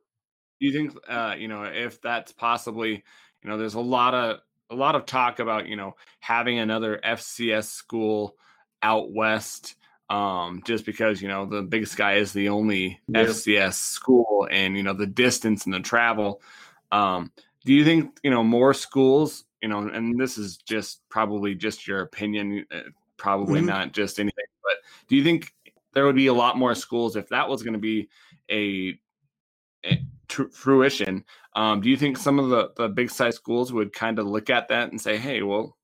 [0.60, 3.04] Do you think uh, you know if that's possibly
[3.42, 4.40] you know there's a lot of
[4.70, 8.36] a lot of talk about you know having another fcs school
[8.82, 9.74] out west
[10.10, 13.24] um, just because you know the Big Sky is the only yeah.
[13.24, 16.42] FCS school, and you know the distance and the travel.
[16.92, 17.32] Um,
[17.64, 19.44] do you think you know more schools?
[19.62, 22.80] You know, and this is just probably just your opinion, uh,
[23.16, 23.68] probably mm-hmm.
[23.68, 24.44] not just anything.
[24.62, 24.76] But
[25.08, 25.52] do you think
[25.92, 28.08] there would be a lot more schools if that was going to be
[28.50, 28.98] a
[29.84, 29.96] eh,
[30.52, 31.24] fruition,
[31.56, 34.50] um, do you think some of the, the big size schools would kind of look
[34.50, 35.76] at that and say, hey, well,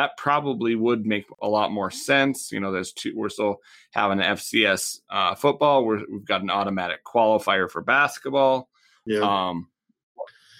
[0.00, 2.50] that probably would make a lot more sense.
[2.50, 5.84] You know, there's two, we're still having FCS uh, football.
[5.84, 8.70] we have got an automatic qualifier for basketball.
[9.04, 9.20] Yeah.
[9.20, 9.68] Um,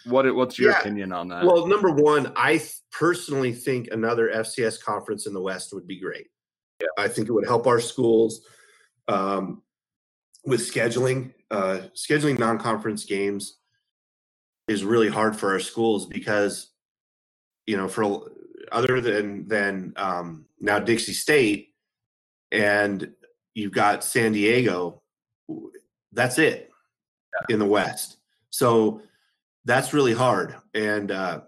[0.04, 0.80] what what's your yeah.
[0.80, 1.44] opinion on that?
[1.44, 2.60] Well, number one, I
[2.92, 6.26] personally think another FCS conference in the West would be great.
[6.82, 6.88] Yeah.
[6.98, 8.42] I think it would help our schools
[9.08, 9.62] um,
[10.44, 11.32] with scheduling.
[11.50, 13.56] Uh, scheduling non-conference games
[14.68, 16.72] is really hard for our schools because
[17.66, 18.30] you know for
[18.72, 21.70] other than than um, now Dixie State
[22.52, 23.12] and
[23.54, 25.02] you've got San Diego.
[26.12, 26.70] That's it
[27.48, 27.54] yeah.
[27.54, 28.18] in the West.
[28.50, 29.02] So
[29.64, 30.56] that's really hard.
[30.74, 31.42] And uh,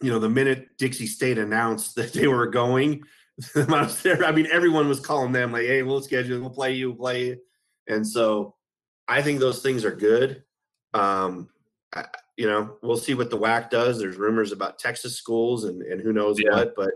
[0.00, 3.02] you know, the minute Dixie State announced that they were going,
[3.54, 7.26] I mean, everyone was calling them like, "Hey, we'll schedule, we'll play you, we'll play
[7.26, 7.38] you."
[7.88, 8.54] And so,
[9.08, 10.42] I think those things are good.
[10.94, 11.50] Um,
[11.94, 12.06] I,
[12.36, 13.98] you know, we'll see what the WAC does.
[13.98, 16.54] There's rumors about Texas schools and and who knows yeah.
[16.54, 16.90] what, but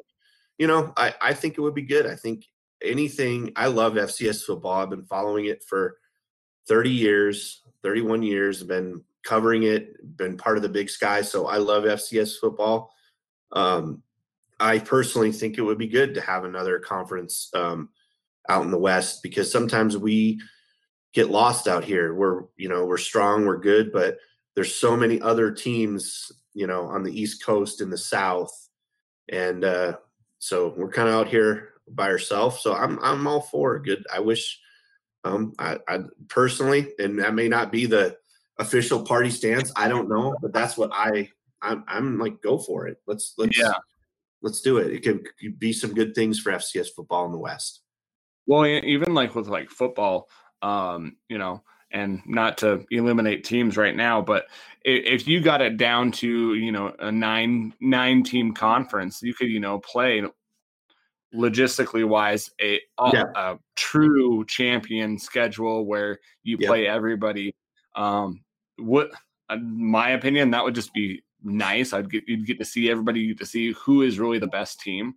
[0.59, 2.07] you know, I I think it would be good.
[2.07, 2.45] I think
[2.83, 3.53] anything.
[3.57, 4.83] I love FCS football.
[4.83, 5.97] I've been following it for
[6.69, 8.63] 30 years, 31 years.
[8.63, 12.93] I've been covering it, been part of the Big Sky, so I love FCS football.
[13.53, 14.03] Um,
[14.59, 17.89] I personally think it would be good to have another conference um,
[18.49, 20.41] out in the West because sometimes we
[21.13, 22.15] get lost out here.
[22.15, 24.19] We're you know we're strong, we're good, but
[24.55, 28.53] there's so many other teams you know on the East Coast in the South,
[29.29, 29.97] and uh,
[30.39, 32.61] so we're kind of out here by ourselves.
[32.61, 34.05] So I'm I'm all for good.
[34.13, 34.61] I wish
[35.25, 38.17] um, I, I personally, and that may not be the
[38.59, 39.73] official party stance.
[39.77, 41.31] I don't know, but that's what I
[41.63, 42.99] I'm, I'm like go for it.
[43.07, 43.73] Let's let's yeah.
[44.43, 44.93] let's do it.
[44.93, 47.81] It could, could be some good things for FCS football in the West.
[48.47, 50.29] Well, even like with like football,
[50.63, 51.63] um, you know,
[51.93, 54.47] and not to eliminate teams right now, but
[54.85, 59.49] if you got it down to you know a nine nine team conference, you could
[59.49, 60.23] you know play
[61.35, 62.81] logistically wise a,
[63.13, 63.25] yeah.
[63.37, 67.55] a, true champion schedule where you play everybody.
[67.95, 68.41] Um
[68.79, 69.11] what
[69.61, 71.93] my opinion that would just be nice.
[71.93, 74.81] I'd get you'd get to see everybody get to see who is really the best
[74.81, 75.15] team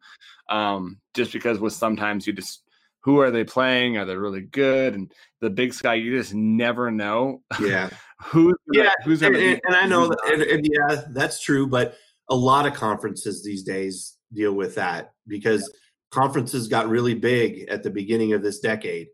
[0.50, 2.63] um just because with sometimes you just
[3.04, 6.92] who are they playing are they really good and the big sky you just never
[6.92, 7.90] know yeah
[8.24, 11.96] who's yeah who's and, and, and i know that, and, and, yeah that's true but
[12.30, 16.20] a lot of conferences these days deal with that because yeah.
[16.22, 19.08] conferences got really big at the beginning of this decade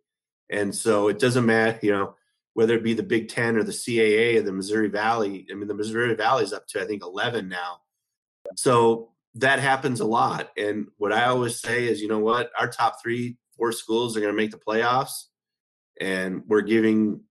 [0.50, 2.16] and so it doesn't matter you know
[2.60, 5.48] whether it be the Big Ten or the CAA or the Missouri Valley.
[5.50, 7.78] I mean, the Missouri Valley is up to I think 11 now.
[8.56, 10.50] So that happens a lot.
[10.58, 14.22] And what I always say is, you know what, our top three, four schools are
[14.22, 15.26] going to make the playoffs,
[16.02, 17.22] and we're giving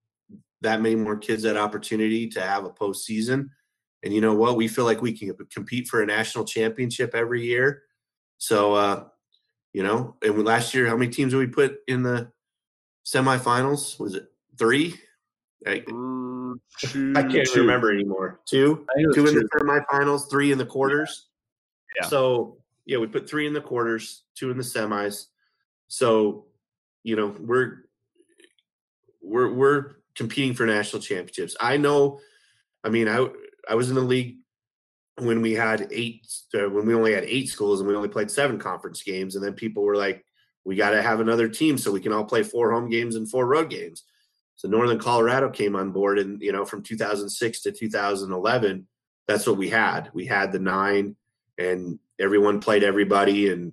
[0.60, 3.48] that many more kids that opportunity to have a postseason.
[4.04, 7.44] And you know what, we feel like we can compete for a national championship every
[7.44, 7.82] year.
[8.36, 9.04] So, uh,
[9.72, 12.30] you know, and last year, how many teams did we put in the
[13.04, 13.98] semifinals?
[13.98, 14.26] Was it
[14.58, 14.94] three?
[15.66, 16.60] I, two,
[17.16, 17.60] I can't two.
[17.60, 18.40] remember anymore.
[18.48, 21.26] Two, two in the semifinals, three in the quarters.
[21.96, 22.06] Yeah.
[22.06, 25.26] So yeah, we put three in the quarters, two in the semis.
[25.88, 26.46] So
[27.02, 27.84] you know we're
[29.22, 31.56] we're we're competing for national championships.
[31.60, 32.20] I know.
[32.84, 33.26] I mean, I
[33.68, 34.38] I was in the league
[35.18, 38.30] when we had eight uh, when we only had eight schools and we only played
[38.30, 40.24] seven conference games, and then people were like,
[40.64, 43.30] "We got to have another team so we can all play four home games and
[43.30, 44.04] four road games."
[44.56, 48.86] So Northern Colorado came on board, and you know, from 2006 to 2011,
[49.26, 50.10] that's what we had.
[50.12, 51.16] We had the nine,
[51.56, 53.72] and everyone played everybody, and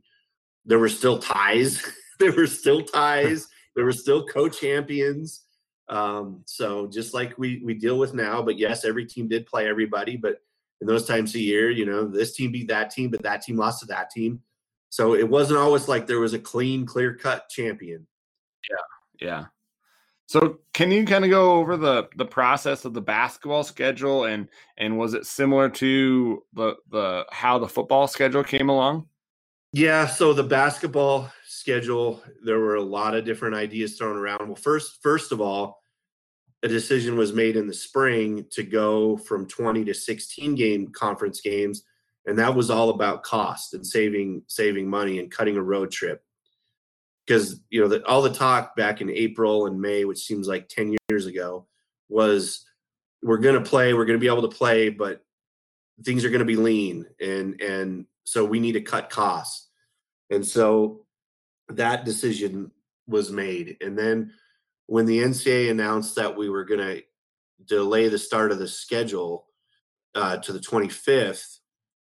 [0.66, 1.84] there were still ties.
[2.20, 3.48] there were still ties.
[3.76, 5.42] there were still co-champions.
[5.88, 9.68] Um, so just like we we deal with now, but yes, every team did play
[9.68, 10.18] everybody.
[10.18, 10.42] But
[10.82, 13.58] in those times a year, you know, this team beat that team, but that team
[13.58, 14.42] lost to that team.
[14.90, 18.08] So it wasn't always like there was a clean, clear cut champion.
[18.70, 19.46] Yeah, yeah.
[20.28, 24.50] So can you kind of go over the the process of the basketball schedule and
[24.78, 29.08] and was it similar to the the how the football schedule came along?
[29.72, 31.30] Yeah, so the basketball
[31.66, 32.24] schedule.
[32.44, 34.48] There were a lot of different ideas thrown around.
[34.48, 35.82] Well, first first of all,
[36.64, 41.42] a decision was made in the spring to go from 20 to 16 game conference
[41.42, 41.84] games
[42.26, 46.24] and that was all about cost and saving saving money and cutting a road trip.
[47.26, 50.68] Because you know the, all the talk back in April and May, which seems like
[50.68, 51.68] ten years ago,
[52.10, 52.66] was
[53.24, 55.22] we're going to play, we're going to be able to play, but
[56.04, 59.70] things are going to be lean, and and so we need to cut costs,
[60.30, 61.05] and so
[61.70, 62.72] that decision
[63.08, 64.32] was made, and then
[64.88, 67.04] when the NCAA announced that we were going to
[67.66, 69.48] delay the start of the schedule
[70.14, 71.58] uh, to the 25th,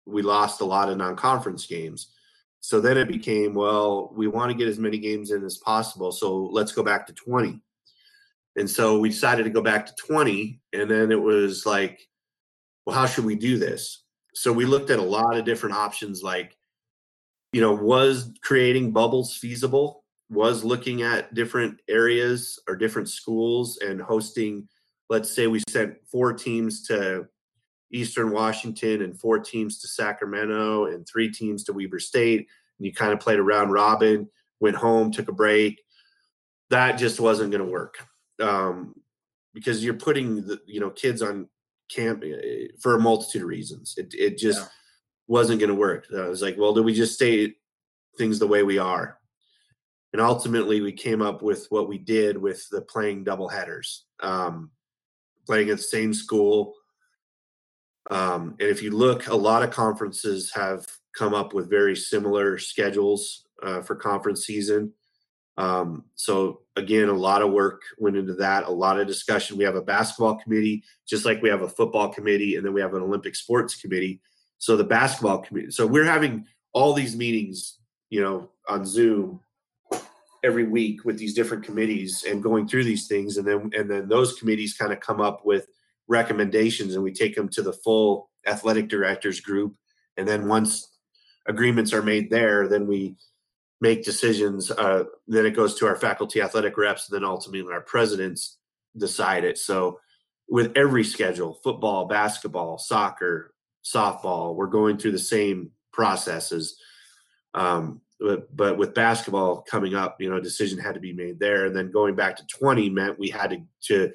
[0.05, 2.13] we lost a lot of non-conference games.
[2.59, 6.11] So then it became, well, we want to get as many games in as possible.
[6.11, 7.61] So let's go back to 20.
[8.55, 10.59] And so we decided to go back to 20.
[10.73, 12.07] And then it was like,
[12.85, 14.03] well, how should we do this?
[14.33, 16.56] So we looked at a lot of different options like,
[17.51, 20.03] you know, was creating bubbles feasible?
[20.29, 24.67] Was looking at different areas or different schools and hosting,
[25.09, 27.27] let's say we sent four teams to
[27.91, 32.47] Eastern Washington and four teams to Sacramento and three teams to Weber State.
[32.77, 34.29] And you kind of played a round robin,
[34.59, 35.81] went home, took a break.
[36.69, 37.95] That just wasn't going to work
[38.41, 38.93] um,
[39.53, 41.47] because you're putting the you know kids on
[41.89, 43.95] camp eh, for a multitude of reasons.
[43.97, 44.67] It it just yeah.
[45.28, 46.07] Wasn't going to work.
[46.15, 47.55] I was like, well, do we just stay
[48.17, 49.17] things the way we are?
[50.13, 54.71] And ultimately, we came up with what we did with the playing double headers, um,
[55.45, 56.75] playing at the same school
[58.09, 62.57] um, and if you look, a lot of conferences have come up with very similar
[62.57, 64.93] schedules uh, for conference season.
[65.57, 69.57] Um, so again, a lot of work went into that, a lot of discussion.
[69.57, 72.82] We have a basketball committee, just like we have a football committee, and then we
[72.82, 74.21] have an Olympic sports committee.
[74.57, 75.71] So the basketball committee.
[75.71, 77.77] So we're having all these meetings,
[78.09, 79.39] you know, on Zoom
[80.43, 84.07] every week with these different committees and going through these things, and then and then
[84.07, 85.67] those committees kind of come up with
[86.07, 89.75] recommendations and we take them to the full athletic directors group
[90.15, 90.93] and then once
[91.47, 93.15] agreements are made there then we
[93.81, 97.81] make decisions uh, then it goes to our faculty athletic reps and then ultimately our
[97.81, 98.57] presidents
[98.97, 99.99] decide it so
[100.47, 103.53] with every schedule football basketball soccer
[103.93, 106.77] softball we're going through the same processes
[107.53, 111.39] um, but, but with basketball coming up you know a decision had to be made
[111.39, 114.13] there and then going back to 20 meant we had to, to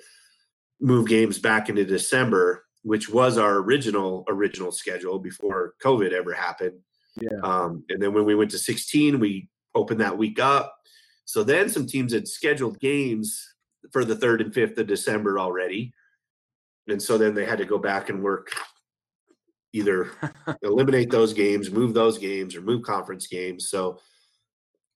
[0.83, 6.81] move games back into December, which was our original original schedule before COVID ever happened.
[7.20, 7.39] Yeah.
[7.43, 10.75] Um, and then when we went to 16, we opened that week up.
[11.25, 13.55] So then some teams had scheduled games
[13.93, 15.95] for the third and fifth of December already.
[16.89, 18.53] And so then they had to go back and work
[19.73, 20.11] either
[20.62, 23.68] eliminate those games, move those games, or move conference games.
[23.68, 23.99] So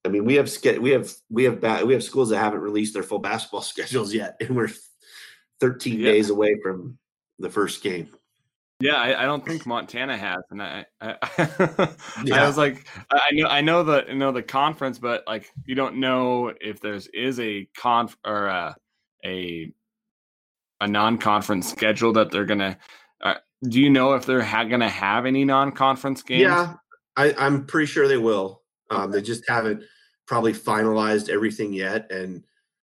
[0.07, 0.51] I mean, we have
[0.81, 4.37] we have we have we have schools that haven't released their full basketball schedules yet,
[4.41, 4.71] and we're
[5.61, 6.13] 13 yeah.
[6.13, 6.97] days away from
[7.39, 8.09] the first game.
[8.79, 11.17] Yeah, I, I, don't think Montana has, and I, I,
[12.25, 12.43] yeah.
[12.43, 15.75] I was like, I know, I know the, I know the conference, but like, you
[15.75, 18.77] don't know if there's is a conf or a
[19.25, 19.73] a,
[20.83, 22.77] a non-conference schedule that they're gonna.
[23.23, 26.43] Uh, do you know if they're ha- gonna have any non-conference games?
[26.43, 26.75] Yeah,
[27.17, 28.63] I, I'm pretty sure they will.
[28.91, 29.13] Um, okay.
[29.13, 29.83] They just haven't
[30.27, 32.45] probably finalized everything yet, and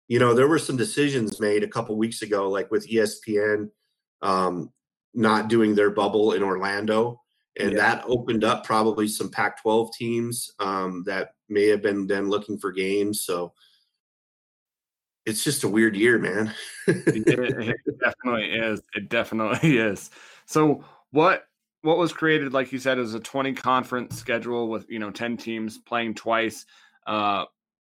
[0.08, 3.70] you know, there were some decisions made a couple weeks ago, like with ESPN
[4.22, 4.72] um,
[5.14, 7.22] not doing their bubble in Orlando,
[7.60, 7.78] and yeah.
[7.78, 12.72] that opened up probably some Pac-12 teams um, that may have been then looking for
[12.72, 13.22] games.
[13.22, 13.54] So
[15.26, 16.54] it's just a weird year, man.
[16.88, 18.82] it, it definitely is.
[18.96, 20.10] It definitely is.
[20.50, 21.44] So what
[21.84, 25.38] what was created, like you said, is a 20 conference schedule with you know 10
[25.38, 26.66] teams playing twice.
[27.06, 27.46] Uh,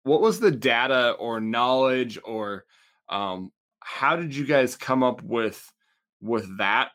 [0.03, 2.65] what was the data or knowledge or
[3.09, 5.71] um, how did you guys come up with
[6.21, 6.89] with that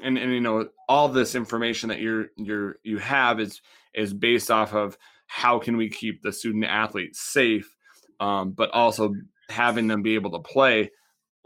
[0.00, 3.60] and and you know all this information that you're you're you have is
[3.94, 7.74] is based off of how can we keep the student athletes safe
[8.20, 9.12] um, but also
[9.48, 10.90] having them be able to play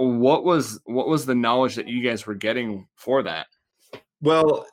[0.07, 3.47] what was what was the knowledge that you guys were getting for that
[4.21, 4.67] well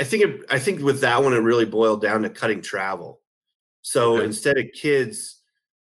[0.00, 3.20] i think it, i think with that one it really boiled down to cutting travel
[3.86, 4.24] so okay.
[4.24, 5.42] instead of kids,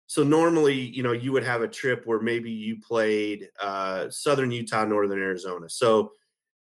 [0.06, 4.52] so normally, you know, you would have a trip where maybe you played uh, Southern
[4.52, 5.68] Utah, Northern Arizona.
[5.68, 6.12] So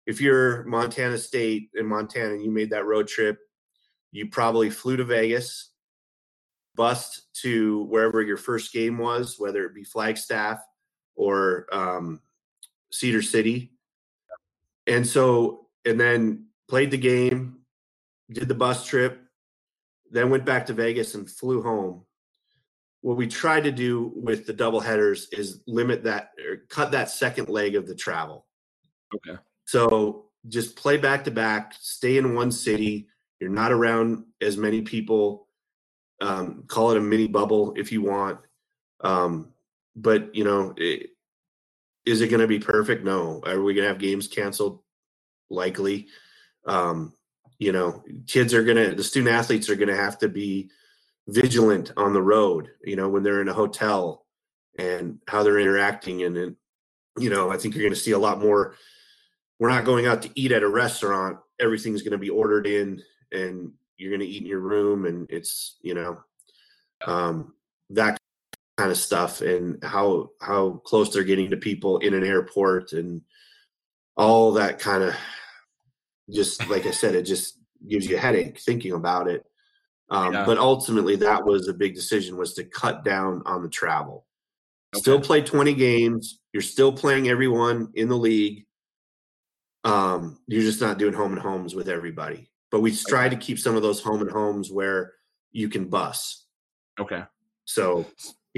[0.06, 3.40] if you're Montana State in Montana and you made that road trip,
[4.10, 5.72] you probably flew to Vegas,
[6.74, 10.60] bust to wherever your first game was, whether it be Flagstaff
[11.18, 12.20] or um,
[12.92, 13.72] Cedar City.
[14.86, 17.58] And so, and then played the game,
[18.30, 19.20] did the bus trip,
[20.10, 22.04] then went back to Vegas and flew home.
[23.02, 27.10] What we tried to do with the double headers is limit that or cut that
[27.10, 28.46] second leg of the travel.
[29.14, 29.38] Okay.
[29.66, 33.08] So just play back to back, stay in one city.
[33.40, 35.48] You're not around as many people.
[36.20, 38.38] Um, call it a mini bubble if you want.
[39.00, 39.52] Um,
[40.00, 41.10] but you know, it,
[42.06, 43.04] is it going to be perfect?
[43.04, 43.42] No.
[43.44, 44.80] Are we going to have games canceled?
[45.50, 46.08] Likely.
[46.66, 47.14] Um,
[47.60, 50.70] you know kids are gonna the student athletes are gonna have to be
[51.26, 54.26] vigilant on the road you know when they're in a hotel
[54.78, 56.56] and how they're interacting and, and
[57.18, 58.74] you know, I think you're going to see a lot more.
[59.58, 61.38] We're not going out to eat at a restaurant.
[61.60, 65.28] Everything's going to be ordered in, and you're going to eat in your room, and
[65.30, 66.18] it's you know,
[67.06, 67.54] um,
[67.90, 68.17] that
[68.78, 73.22] kind of stuff, and how how close they're getting to people in an airport, and
[74.16, 75.14] all that kind of
[76.30, 79.44] just like I said, it just gives you a headache thinking about it.
[80.10, 80.44] Um, yeah.
[80.44, 84.26] But ultimately, that was a big decision was to cut down on the travel.
[84.94, 85.00] Okay.
[85.00, 86.40] Still play 20 games.
[86.52, 88.64] You're still playing everyone in the league.
[89.84, 92.50] Um, you're just not doing home and homes with everybody.
[92.70, 93.34] But we try okay.
[93.34, 95.12] to keep some of those home and homes where
[95.52, 96.46] you can bus.
[96.98, 97.22] Okay.
[97.64, 98.06] So,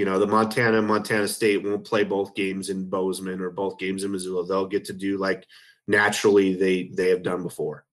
[0.01, 4.03] you know, the Montana Montana State won't play both games in Bozeman or both games
[4.03, 4.47] in Missoula.
[4.47, 5.45] They'll get to do like
[5.87, 7.85] naturally they they have done before.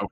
[0.00, 0.08] Okay.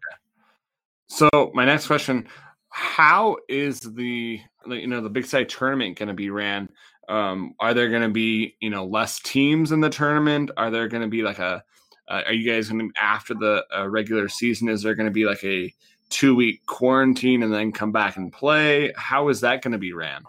[1.08, 2.28] So my next question:
[2.68, 6.68] How is the you know the Big Sky tournament going to be ran?
[7.08, 10.50] Um, are there going to be you know less teams in the tournament?
[10.58, 11.64] Are there going to be like a
[12.08, 14.68] uh, are you guys going to after the uh, regular season?
[14.68, 15.72] Is there going to be like a
[16.10, 18.92] two week quarantine and then come back and play?
[18.96, 20.24] How is that going to be ran?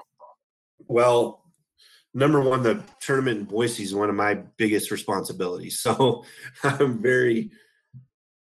[0.88, 1.44] Well,
[2.14, 5.80] number one, the tournament in Boise is one of my biggest responsibilities.
[5.80, 6.24] So
[6.64, 7.52] I'm very,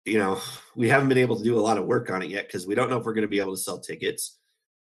[0.06, 0.40] you know,
[0.76, 2.76] we haven't been able to do a lot of work on it yet because we
[2.76, 4.38] don't know if we're going to be able to sell tickets.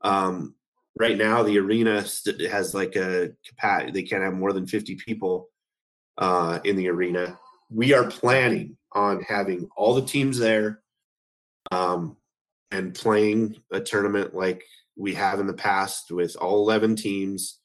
[0.02, 0.56] Um,
[0.98, 2.06] right now, the arena
[2.50, 5.50] has like a capacity; they can't have more than 50 people
[6.18, 7.38] uh, in the arena.
[7.70, 10.82] We are planning on having all the teams there
[11.72, 12.18] um,
[12.72, 14.64] and playing a tournament like
[14.96, 17.60] we have in the past with all 11 teams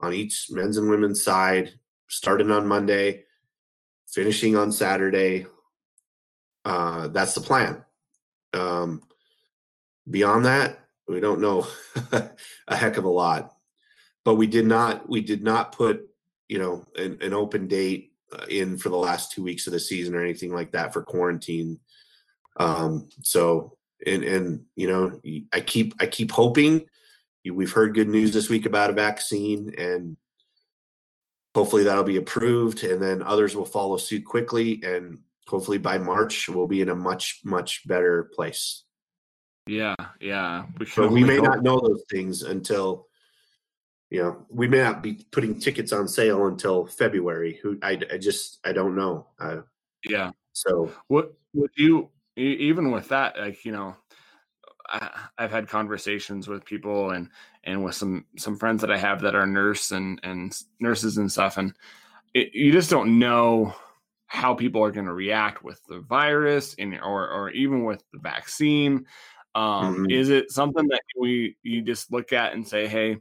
[0.00, 1.72] on each men's and women's side,
[2.08, 3.24] starting on Monday,
[4.08, 5.46] finishing on Saturday.
[6.64, 7.84] Uh, that's the plan.
[8.52, 9.02] Um,
[10.08, 11.66] beyond that, we don't know
[12.68, 13.52] a heck of a lot.
[14.24, 16.08] But we did not we did not put
[16.48, 19.78] you know an, an open date uh, in for the last two weeks of the
[19.78, 21.78] season or anything like that for quarantine.
[22.58, 25.20] Um, so and and you know
[25.52, 26.86] I keep I keep hoping
[27.52, 30.16] we've heard good news this week about a vaccine and
[31.54, 36.48] hopefully that'll be approved and then others will follow suit quickly and hopefully by march
[36.48, 38.82] we'll be in a much much better place.
[39.66, 41.44] Yeah yeah we but we may hope.
[41.44, 43.06] not know those things until
[44.10, 47.58] you know we may not be putting tickets on sale until february.
[47.62, 49.28] Who i, I just i don't know.
[49.38, 49.62] Uh,
[50.04, 50.30] yeah.
[50.52, 53.96] so what would you even with that like you know
[54.88, 57.28] I, have had conversations with people and
[57.64, 61.30] and with some some friends that I have that are nurse and and nurses and
[61.30, 61.72] stuff, and
[62.34, 63.74] it, you just don't know
[64.28, 68.18] how people are going to react with the virus and or or even with the
[68.18, 69.06] vaccine.
[69.54, 70.10] Um, mm-hmm.
[70.10, 73.16] Is it something that we you just look at and say, hey,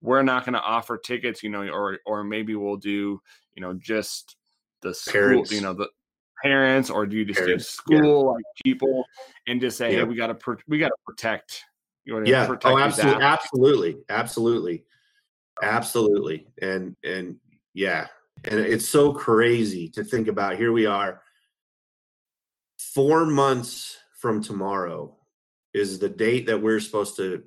[0.00, 3.20] we're not going to offer tickets, you know, or or maybe we'll do,
[3.54, 4.36] you know, just
[4.80, 5.52] the school, Parents.
[5.52, 5.88] you know, the
[6.44, 8.30] parents, or do you just parents, do school yeah.
[8.30, 9.04] like people
[9.48, 9.98] and just say, yeah.
[10.00, 11.64] "Hey, we got to we got to protect."
[12.04, 12.44] You know, yeah.
[12.44, 14.84] Oh, protect oh, absolutely, absolutely, absolutely,
[15.62, 17.36] absolutely, and and
[17.72, 18.06] yeah,
[18.44, 20.56] and it's so crazy to think about.
[20.56, 21.22] Here we are,
[22.78, 25.16] four months from tomorrow
[25.72, 27.42] is the date that we're supposed to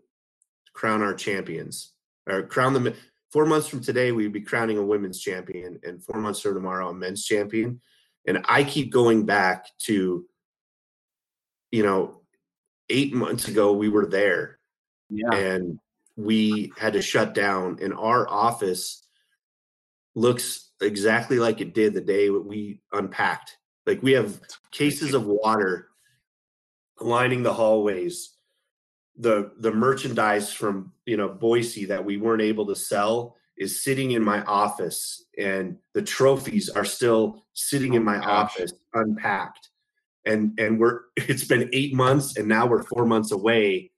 [0.73, 1.93] crown our champions
[2.27, 2.93] or crown them.
[3.31, 6.89] Four months from today, we'd be crowning a women's champion, and four months from tomorrow,
[6.89, 7.79] a men's champion.
[8.27, 10.25] And I keep going back to,
[11.71, 12.21] you know,
[12.89, 14.59] eight months ago, we were there.
[15.09, 15.33] Yeah.
[15.33, 15.79] And
[16.17, 19.03] we had to shut down, and our office
[20.15, 23.55] looks exactly like it did the day we unpacked.
[23.85, 24.41] Like we have
[24.71, 25.87] cases of water
[26.99, 28.31] lining the hallways.
[29.19, 34.11] The the merchandise from you know Boise that we weren't able to sell is sitting
[34.11, 39.69] in my office and the trophies are still sitting in oh my office unpacked.
[40.25, 43.91] And and we're it's been eight months and now we're four months away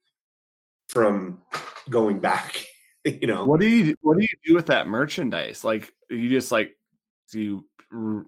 [0.88, 1.40] from
[1.88, 2.66] going back
[3.04, 3.44] you know?
[3.44, 5.64] What do you what do you do with that merchandise?
[5.64, 6.76] Like you just like
[7.32, 8.24] do you re-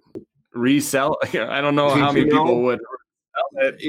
[0.54, 1.18] resell?
[1.34, 2.80] I don't know how many people would
[3.54, 3.80] it,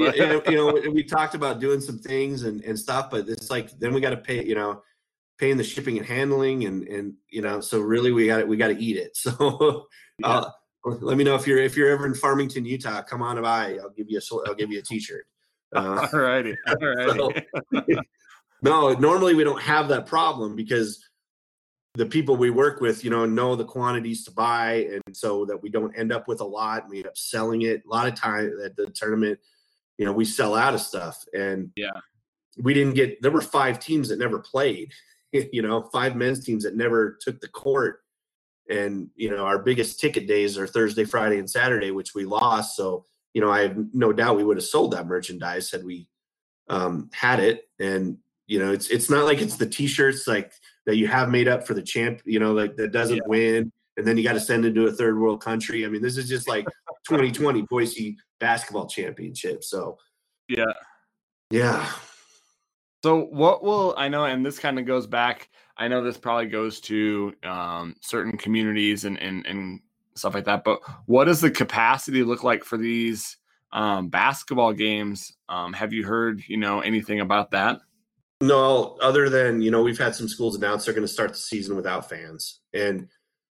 [0.48, 3.92] you know we talked about doing some things and, and stuff but it's like then
[3.92, 4.82] we got to pay you know
[5.38, 8.56] paying the shipping and handling and and you know so really we got it we
[8.56, 9.16] got to eat it.
[9.24, 9.86] So
[10.20, 10.28] yeah.
[10.28, 10.50] uh,
[10.84, 13.78] let me know if you're if you're ever in farmington utah come on by.
[13.82, 15.26] I'll give you a i'll give you a t-shirt.
[15.74, 16.56] Uh, all righty.
[17.08, 17.32] so,
[18.62, 21.04] no normally we don't have that problem because
[21.94, 25.60] the people we work with you know know the quantities to buy and so that
[25.60, 27.82] we don't end up with a lot we end up selling it.
[27.84, 29.40] A lot of time at the tournament
[29.98, 31.90] you know we sell out of stuff and yeah.
[32.58, 34.92] we didn't get there were five teams that never played
[35.52, 38.00] you know, five men's teams that never took the court
[38.68, 42.76] and you know our biggest ticket days are Thursday, Friday, and Saturday, which we lost.
[42.76, 46.08] So you know I have no doubt we would have sold that merchandise had we
[46.68, 47.68] um, had it.
[47.78, 50.52] And you know it's it's not like it's the t-shirts like
[50.86, 53.22] that you have made up for the champ, you know, like that doesn't yeah.
[53.26, 55.84] win, and then you got to send it to a third world country.
[55.84, 56.66] I mean, this is just like
[57.08, 59.64] 2020 Boise basketball championship.
[59.64, 59.98] So
[60.48, 60.72] yeah,
[61.50, 61.90] yeah.
[63.04, 64.24] So what will I know?
[64.24, 65.50] And this kind of goes back.
[65.76, 69.80] I know this probably goes to um, certain communities and, and and
[70.14, 70.64] stuff like that.
[70.64, 73.36] But what does the capacity look like for these
[73.74, 75.36] um, basketball games?
[75.50, 77.80] Um, have you heard you know anything about that?
[78.40, 81.36] No, other than you know, we've had some schools announce they're going to start the
[81.36, 83.06] season without fans, and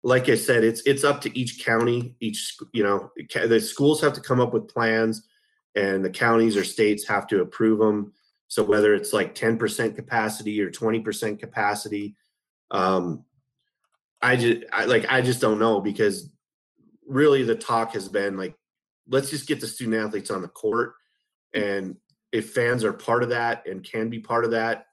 [0.03, 2.17] like I said, it's it's up to each county.
[2.19, 5.29] Each you know, the schools have to come up with plans,
[5.75, 8.15] and the counties or states have to approve them.
[8.55, 12.15] So whether it's like ten percent capacity or twenty percent capacity,
[12.71, 13.25] um,
[14.23, 16.31] I just I, like I just don't know because
[17.05, 18.55] really the talk has been like,
[19.09, 20.93] let's just get the student athletes on the court,
[21.53, 21.97] and
[22.31, 24.87] if fans are part of that and can be part of that,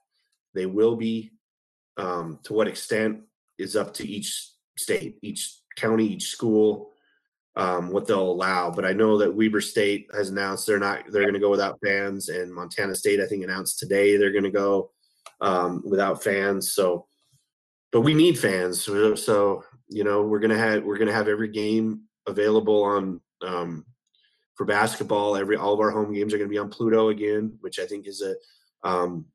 [0.54, 1.30] they will be.
[1.98, 3.20] Um, to what extent
[3.58, 6.90] is up to each state, each county, each school,
[7.56, 8.70] um, what they'll allow.
[8.70, 11.78] But I know that Weber State has announced they're not they're going to go without
[11.84, 14.90] fans, and Montana State I think announced today they're going to go
[15.40, 16.72] um, without fans.
[16.72, 17.06] So,
[17.90, 18.82] but we need fans.
[18.82, 23.84] So, so you know we're gonna have we're gonna have every game available on um,
[24.54, 25.36] for basketball.
[25.36, 27.86] Every all of our home games are going to be on Pluto again, which I
[27.86, 28.34] think is a
[28.88, 29.26] um,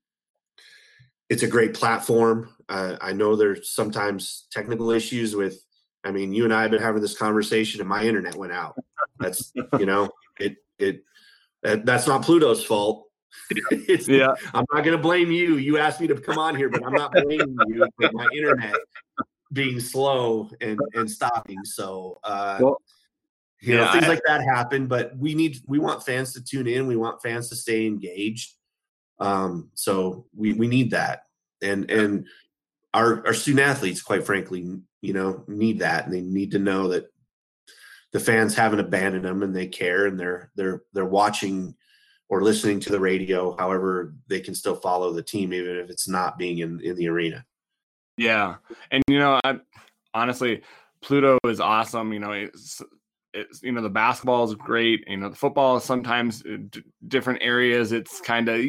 [1.29, 2.49] it's a great platform.
[2.69, 5.61] Uh, I know there's sometimes technical issues with.
[6.07, 8.75] I mean, you and I have been having this conversation, and my internet went out.
[9.19, 10.09] That's you know,
[10.39, 11.03] it it
[11.61, 13.07] that's not Pluto's fault.
[13.71, 15.57] it's, yeah, I'm not going to blame you.
[15.57, 18.75] You asked me to come on here, but I'm not blaming you for my internet
[19.51, 21.57] being slow and and stopping.
[21.65, 22.81] So, uh, well,
[23.59, 24.87] you know, things I, like that happen.
[24.87, 26.87] But we need we want fans to tune in.
[26.87, 28.53] We want fans to stay engaged.
[29.19, 31.23] Um, so we we need that,
[31.61, 32.27] and and
[32.93, 36.89] our our student athletes, quite frankly, you know, need that, and they need to know
[36.89, 37.07] that
[38.13, 41.75] the fans haven't abandoned them and they care, and they're they're they're watching
[42.29, 43.55] or listening to the radio.
[43.57, 47.07] However, they can still follow the team even if it's not being in in the
[47.07, 47.45] arena.
[48.17, 48.55] Yeah,
[48.91, 49.59] and you know, I
[50.13, 50.61] honestly,
[51.01, 52.13] Pluto is awesome.
[52.13, 52.81] You know, it's
[53.33, 56.83] it's you know the basketball is great you know the football is sometimes uh, d-
[57.07, 58.65] different areas it's kind of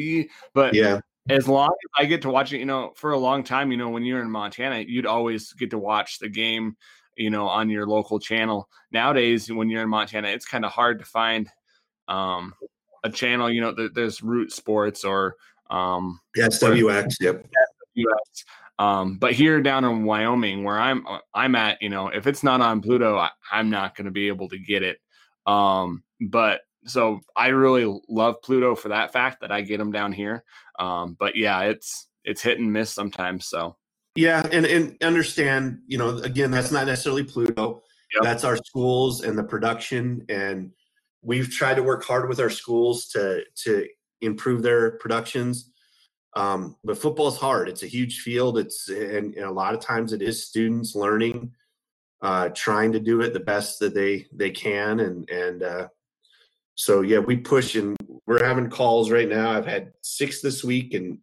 [0.53, 3.43] but yeah as long as i get to watch it you know for a long
[3.43, 6.75] time you know when you're in montana you'd always get to watch the game
[7.17, 10.99] you know on your local channel nowadays when you're in montana it's kind of hard
[10.99, 11.49] to find
[12.07, 12.53] um
[13.03, 15.35] a channel you know there's root sports or
[15.69, 17.45] um yes wx yep
[17.97, 18.45] WX.
[18.79, 22.43] Um, but here down in Wyoming, where I'm uh, I'm at, you know, if it's
[22.43, 24.99] not on Pluto, I, am not going to be able to get it.
[25.45, 30.11] Um, but so I really love Pluto for that fact that I get them down
[30.11, 30.43] here.
[30.77, 33.47] Um, but yeah, it's it's hit and miss sometimes.
[33.47, 33.77] So
[34.15, 37.83] yeah, and and understand, you know, again, that's not necessarily Pluto.
[38.13, 38.23] Yep.
[38.23, 40.71] That's our schools and the production, and
[41.21, 43.87] we've tried to work hard with our schools to to
[44.21, 45.71] improve their productions
[46.35, 47.69] um, but football is hard.
[47.69, 48.57] It's a huge field.
[48.57, 51.51] It's and, and, a lot of times it is students learning,
[52.21, 55.87] uh, trying to do it the best that they they can, and and uh,
[56.79, 59.51] so yeah, we push and we're having calls right now.
[59.51, 61.17] I've had six this week and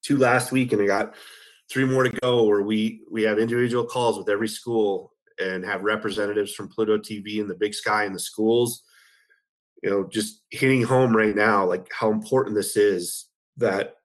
[0.00, 1.16] two last week, and I got
[1.68, 2.44] three more to go.
[2.44, 7.40] Where we we have individual calls with every school and have representatives from Pluto TV
[7.40, 8.84] and the Big Sky and the schools.
[9.82, 13.26] You know, just hitting home right now, like how important this is
[13.56, 13.96] that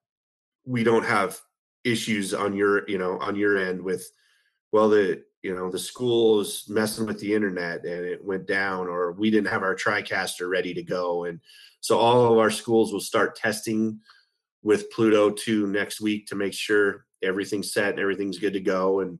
[0.66, 1.40] we don't have
[1.84, 4.10] issues on your you know on your end with
[4.72, 8.88] well the you know the school is messing with the internet and it went down
[8.88, 11.26] or we didn't have our tricaster ready to go.
[11.26, 11.40] And
[11.82, 14.00] so all of our schools will start testing
[14.64, 19.02] with pluto 2 next week to make sure everything's set and everything's good to go.
[19.02, 19.20] And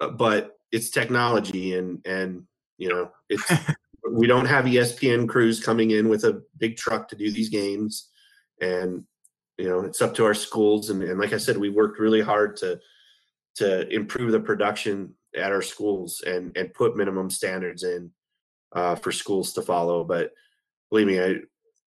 [0.00, 2.44] uh, but it's technology and and
[2.78, 3.52] you know it's
[4.12, 8.08] we don't have espn crews coming in with a big truck to do these games.
[8.60, 9.02] And
[9.58, 10.90] you know it's up to our schools.
[10.90, 12.78] And, and like i said we worked really hard to
[13.56, 18.10] to improve the production at our schools and and put minimum standards in
[18.72, 20.30] uh, for schools to follow but
[20.90, 21.36] believe me i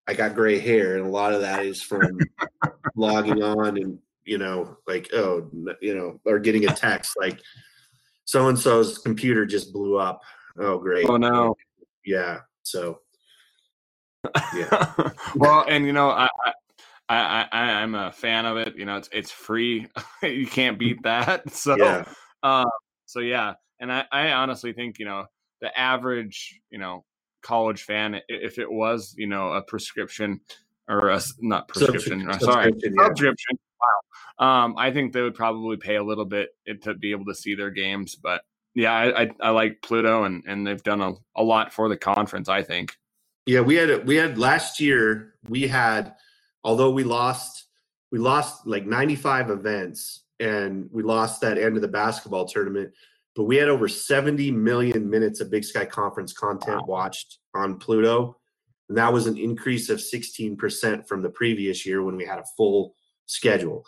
[0.07, 2.17] i got gray hair and a lot of that is from
[2.95, 5.49] logging on and you know like oh
[5.81, 7.39] you know or getting a text like
[8.25, 10.21] so and so's computer just blew up
[10.59, 11.55] oh great oh no
[12.05, 12.99] yeah so
[14.55, 14.93] yeah
[15.35, 16.29] well and you know I,
[17.09, 18.75] I, I I'm a fan of it.
[18.75, 19.87] You know, it's it's free.
[20.23, 21.43] you can't beat that.
[21.53, 22.05] So yeah.
[22.41, 22.65] Uh,
[23.13, 23.53] so yeah.
[23.79, 25.25] and I, I honestly think you know
[25.61, 27.05] the average you know
[27.43, 30.41] college fan, if it was you know a prescription
[30.89, 33.05] or a not prescription, uh, sorry, subscription, yeah.
[33.05, 33.57] subscription.
[34.39, 36.49] Wow, um, I think they would probably pay a little bit
[36.81, 38.41] to be able to see their games, but
[38.73, 41.97] yeah, I, I, I like Pluto, and and they've done a, a lot for the
[41.97, 42.49] conference.
[42.49, 42.97] I think.
[43.45, 45.35] Yeah, we had we had last year.
[45.47, 46.15] We had,
[46.63, 47.65] although we lost,
[48.11, 52.91] we lost like ninety five events, and we lost that end of the basketball tournament.
[53.35, 56.87] But we had over seventy million minutes of Big Sky Conference content wow.
[56.87, 58.37] watched on Pluto,
[58.89, 62.39] and that was an increase of sixteen percent from the previous year when we had
[62.39, 62.95] a full
[63.25, 63.85] schedule.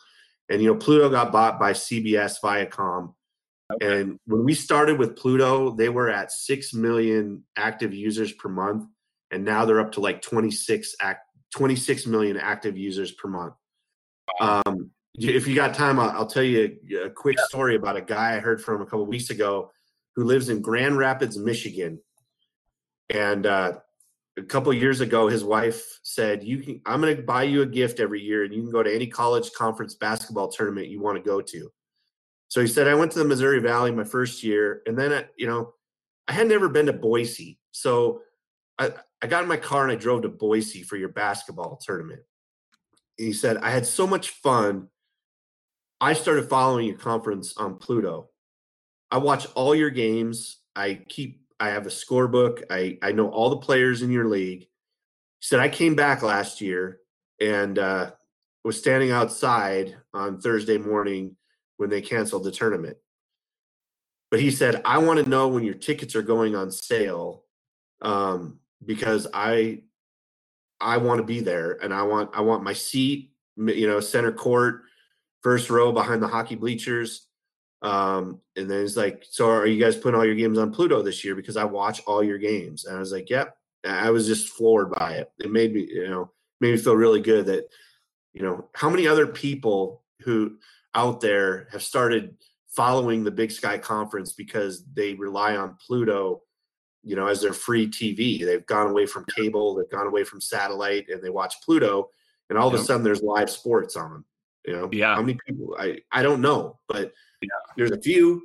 [0.49, 3.13] And you know, Pluto got bought by CBS Viacom
[3.73, 4.01] Okay.
[4.01, 8.85] And when we started with Pluto, they were at 6 million active users per month.
[9.31, 11.21] And now they're up to like 26, act,
[11.55, 13.55] 26 million active users per month.
[15.17, 18.35] If you got time, I'll, I'll tell you a, a quick story about a guy
[18.35, 19.71] I heard from a couple weeks ago
[20.15, 21.99] who lives in Grand Rapids, Michigan.
[23.09, 23.73] And uh,
[24.37, 27.65] a couple years ago, his wife said, "You can, I'm going to buy you a
[27.65, 31.17] gift every year, and you can go to any college conference basketball tournament you want
[31.17, 31.71] to go to."
[32.47, 35.25] So he said, I went to the Missouri Valley my first year, and then, I,
[35.37, 35.73] you know,
[36.27, 37.59] I had never been to Boise.
[37.71, 38.21] So
[38.77, 42.21] I, I got in my car and I drove to Boise for your basketball tournament.
[43.17, 44.89] And he said, I had so much fun.
[46.01, 48.29] I started following your conference on Pluto.
[49.11, 50.59] I watch all your games.
[50.75, 52.63] I keep, I have a scorebook.
[52.69, 54.61] I, I know all the players in your league.
[54.61, 54.67] He
[55.39, 56.99] said, I came back last year
[57.39, 58.11] and uh,
[58.63, 61.37] was standing outside on Thursday morning
[61.77, 62.97] when they canceled the tournament.
[64.31, 67.43] But he said, I want to know when your tickets are going on sale
[68.01, 69.83] um, because I
[70.81, 74.31] I want to be there and I want I want my seat, you know, center
[74.31, 74.83] court,
[75.45, 77.27] first row behind the hockey bleachers.
[77.83, 81.03] Um, and then he's like, So are you guys putting all your games on Pluto
[81.03, 81.35] this year?
[81.35, 82.85] Because I watch all your games.
[82.85, 83.55] And I was like, Yep.
[83.87, 85.29] I was just floored by it.
[85.37, 86.31] It made me, you know,
[86.61, 87.65] made me feel really good that,
[88.33, 90.57] you know, how many other people who
[90.95, 92.35] out there have started
[92.75, 96.41] following the Big Sky Conference because they rely on Pluto,
[97.03, 98.43] you know, as their free TV.
[98.43, 102.09] They've gone away from cable, they've gone away from satellite, and they watch Pluto,
[102.49, 104.25] and all of a sudden there's live sports on.
[104.67, 105.15] You know, yeah.
[105.15, 105.75] How many people?
[105.79, 107.49] I I don't know, but yeah.
[107.77, 108.41] there's a few.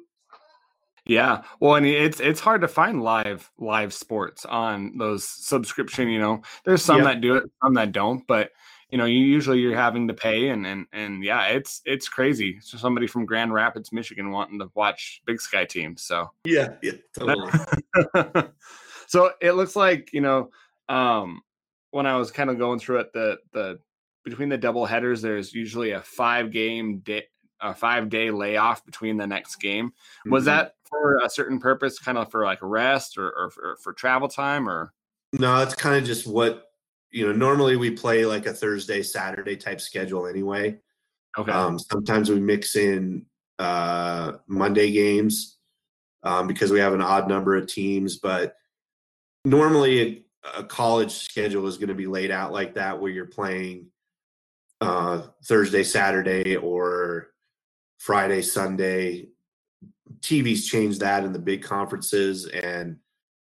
[1.06, 6.08] Yeah, well, and it's it's hard to find live live sports on those subscription.
[6.08, 8.50] You know, there's some that do it, some that don't, but
[8.90, 12.58] you know, you usually you're having to pay and and and yeah, it's it's crazy.
[12.60, 16.02] So somebody from Grand Rapids, Michigan, wanting to watch Big Sky teams.
[16.02, 17.50] So yeah, yeah, totally.
[19.06, 20.50] so it looks like you know,
[20.88, 21.42] um,
[21.92, 23.78] when I was kind of going through it, the the
[24.24, 27.24] between the double headers, there's usually a five game day,
[27.60, 29.92] a five day layoff between the next game.
[30.26, 30.56] Was mm-hmm.
[30.56, 34.28] that for a certain purpose, kind of for like rest or, or for, for travel
[34.28, 34.92] time, or?
[35.32, 36.70] No, it's kind of just what
[37.10, 40.78] you know, normally we play like a Thursday, Saturday type schedule anyway.
[41.36, 41.52] Okay.
[41.52, 43.26] Um, sometimes we mix in
[43.58, 45.58] uh, Monday games
[46.22, 48.54] um, because we have an odd number of teams, but
[49.44, 50.24] normally
[50.54, 53.86] a, a college schedule is going to be laid out like that where you're playing
[54.80, 57.28] uh, Thursday, Saturday, or
[57.98, 59.28] Friday, Sunday.
[60.20, 62.96] TV's changed that in the big conferences and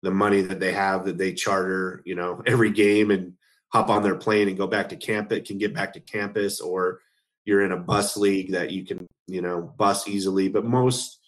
[0.01, 3.33] the money that they have that they charter, you know, every game and
[3.69, 6.61] hop on their plane and go back to campus It can get back to campus
[6.61, 6.99] or
[7.45, 11.19] you're in a bus league that you can you know bus easily but most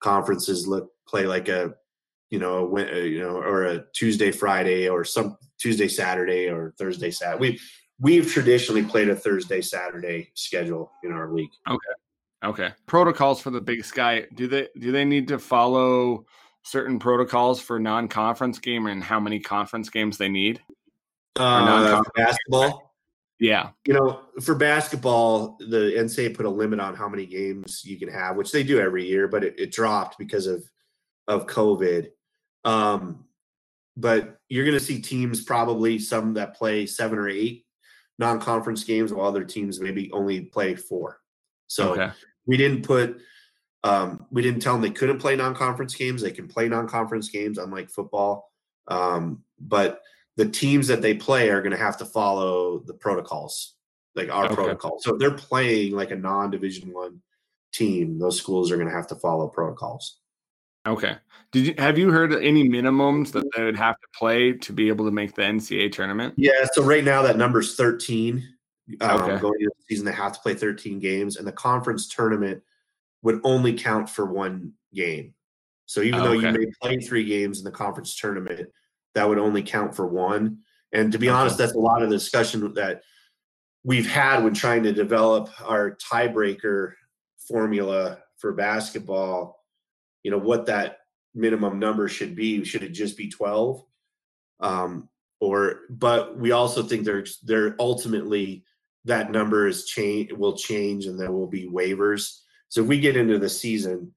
[0.00, 1.74] conferences look play like a
[2.30, 7.10] you know a, you know or a tuesday friday or some tuesday saturday or thursday
[7.10, 7.60] saturday we
[8.02, 11.78] we've traditionally played a thursday saturday schedule in our league okay
[12.44, 16.26] okay protocols for the big sky do they do they need to follow
[16.64, 20.60] certain protocols for non-conference game and how many conference games they need
[21.36, 22.94] uh, basketball.
[23.40, 23.70] Yeah.
[23.86, 28.08] You know, for basketball, the NCAA put a limit on how many games you can
[28.08, 30.64] have, which they do every year, but it, it dropped because of
[31.28, 32.08] of COVID.
[32.64, 33.24] Um,
[33.96, 37.64] but you're going to see teams probably some that play seven or eight
[38.18, 41.20] non-conference games, while other teams maybe only play four.
[41.66, 42.10] So okay.
[42.46, 43.20] we didn't put
[43.84, 46.22] um, we didn't tell them they couldn't play non-conference games.
[46.22, 48.52] They can play non-conference games, unlike football.
[48.88, 50.00] Um, but
[50.36, 53.74] the teams that they play are going to have to follow the protocols,
[54.14, 54.54] like our okay.
[54.54, 54.98] protocol.
[55.00, 57.20] So if they're playing like a non-division one
[57.72, 60.20] team, those schools are going to have to follow protocols.
[60.86, 61.16] Okay.
[61.52, 64.88] Did you have you heard any minimums that they would have to play to be
[64.88, 66.34] able to make the NCAA tournament?
[66.36, 66.66] Yeah.
[66.72, 68.48] So right now that number's 13.
[69.00, 69.38] Um, okay.
[69.38, 72.62] Going into the season, they have to play 13 games, and the conference tournament
[73.22, 75.34] would only count for one game.
[75.86, 78.68] So even though you may play three games in the conference tournament,
[79.14, 80.58] that would only count for one.
[80.92, 81.36] And to be okay.
[81.36, 83.02] honest, that's a lot of the discussion that
[83.84, 86.92] we've had when trying to develop our tiebreaker
[87.48, 89.61] formula for basketball.
[90.22, 90.98] You know what that
[91.34, 92.64] minimum number should be?
[92.64, 93.84] Should it just be twelve?
[94.60, 95.08] Um,
[95.40, 98.64] or but we also think there's there ultimately
[99.04, 102.38] that number is change will change and there will be waivers.
[102.68, 104.14] So if we get into the season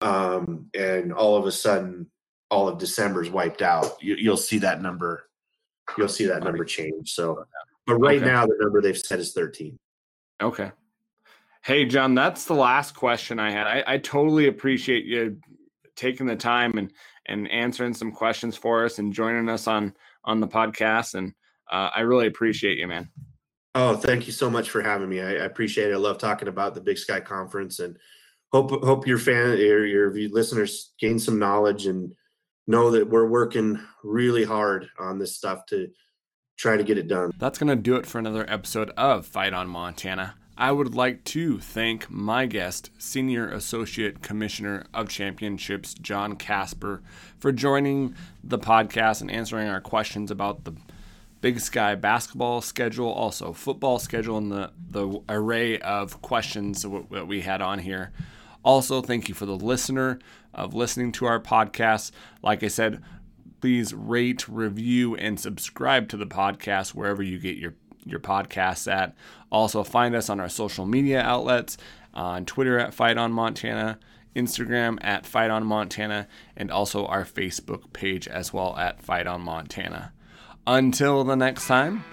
[0.00, 2.10] um, and all of a sudden
[2.50, 5.28] all of December is wiped out, you, will see that number.
[5.96, 7.12] You'll see that number change.
[7.12, 7.44] So,
[7.86, 8.26] but right okay.
[8.26, 9.78] now the number they've set is 13.
[10.42, 10.72] Okay.
[11.62, 13.66] Hey, Jon, that's the last question I had.
[13.66, 15.38] I, I totally appreciate you
[15.96, 16.92] taking the time and
[17.26, 21.14] and answering some questions for us and joining us on on the podcast.
[21.14, 21.32] And
[21.70, 23.10] uh, I really appreciate you, man.
[23.74, 25.20] Oh, thank you so much for having me.
[25.20, 25.94] I, I, appreciate it.
[25.94, 27.96] I love talking about the Big Sky Conference and
[28.52, 32.12] hope hope your fan your your listeners gain some knowledge and
[32.66, 35.88] know that we're working really hard on this stuff to
[36.58, 37.30] try to get it done.
[37.38, 40.34] That's going to do it for another episode of Fight on Montana.
[40.60, 47.00] I would like to thank my guest, Senior Associate Commissioner of Championships, Jon Kasper,
[47.38, 48.14] for joining
[48.44, 50.74] the podcast and answering our questions about the
[51.40, 57.40] Big Sky basketball schedule, also football schedule, and the, the array of questions that we
[57.40, 58.12] had on here.
[58.62, 60.18] Also, thank you for the listener
[60.52, 62.10] of listening to our podcast.
[62.42, 63.02] Like I said,
[63.62, 69.14] please rate, review, and subscribe to the podcast wherever you get your your podcasts at.
[69.50, 71.76] Also, find us on our social media outlets
[72.14, 73.98] on Twitter at Fight on Montana,
[74.34, 79.40] Instagram at Fight on Montana, and also our Facebook page as well at Fight on
[79.40, 80.12] Montana.
[80.66, 82.04] Until the next time,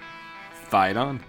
[0.68, 1.22] fight on.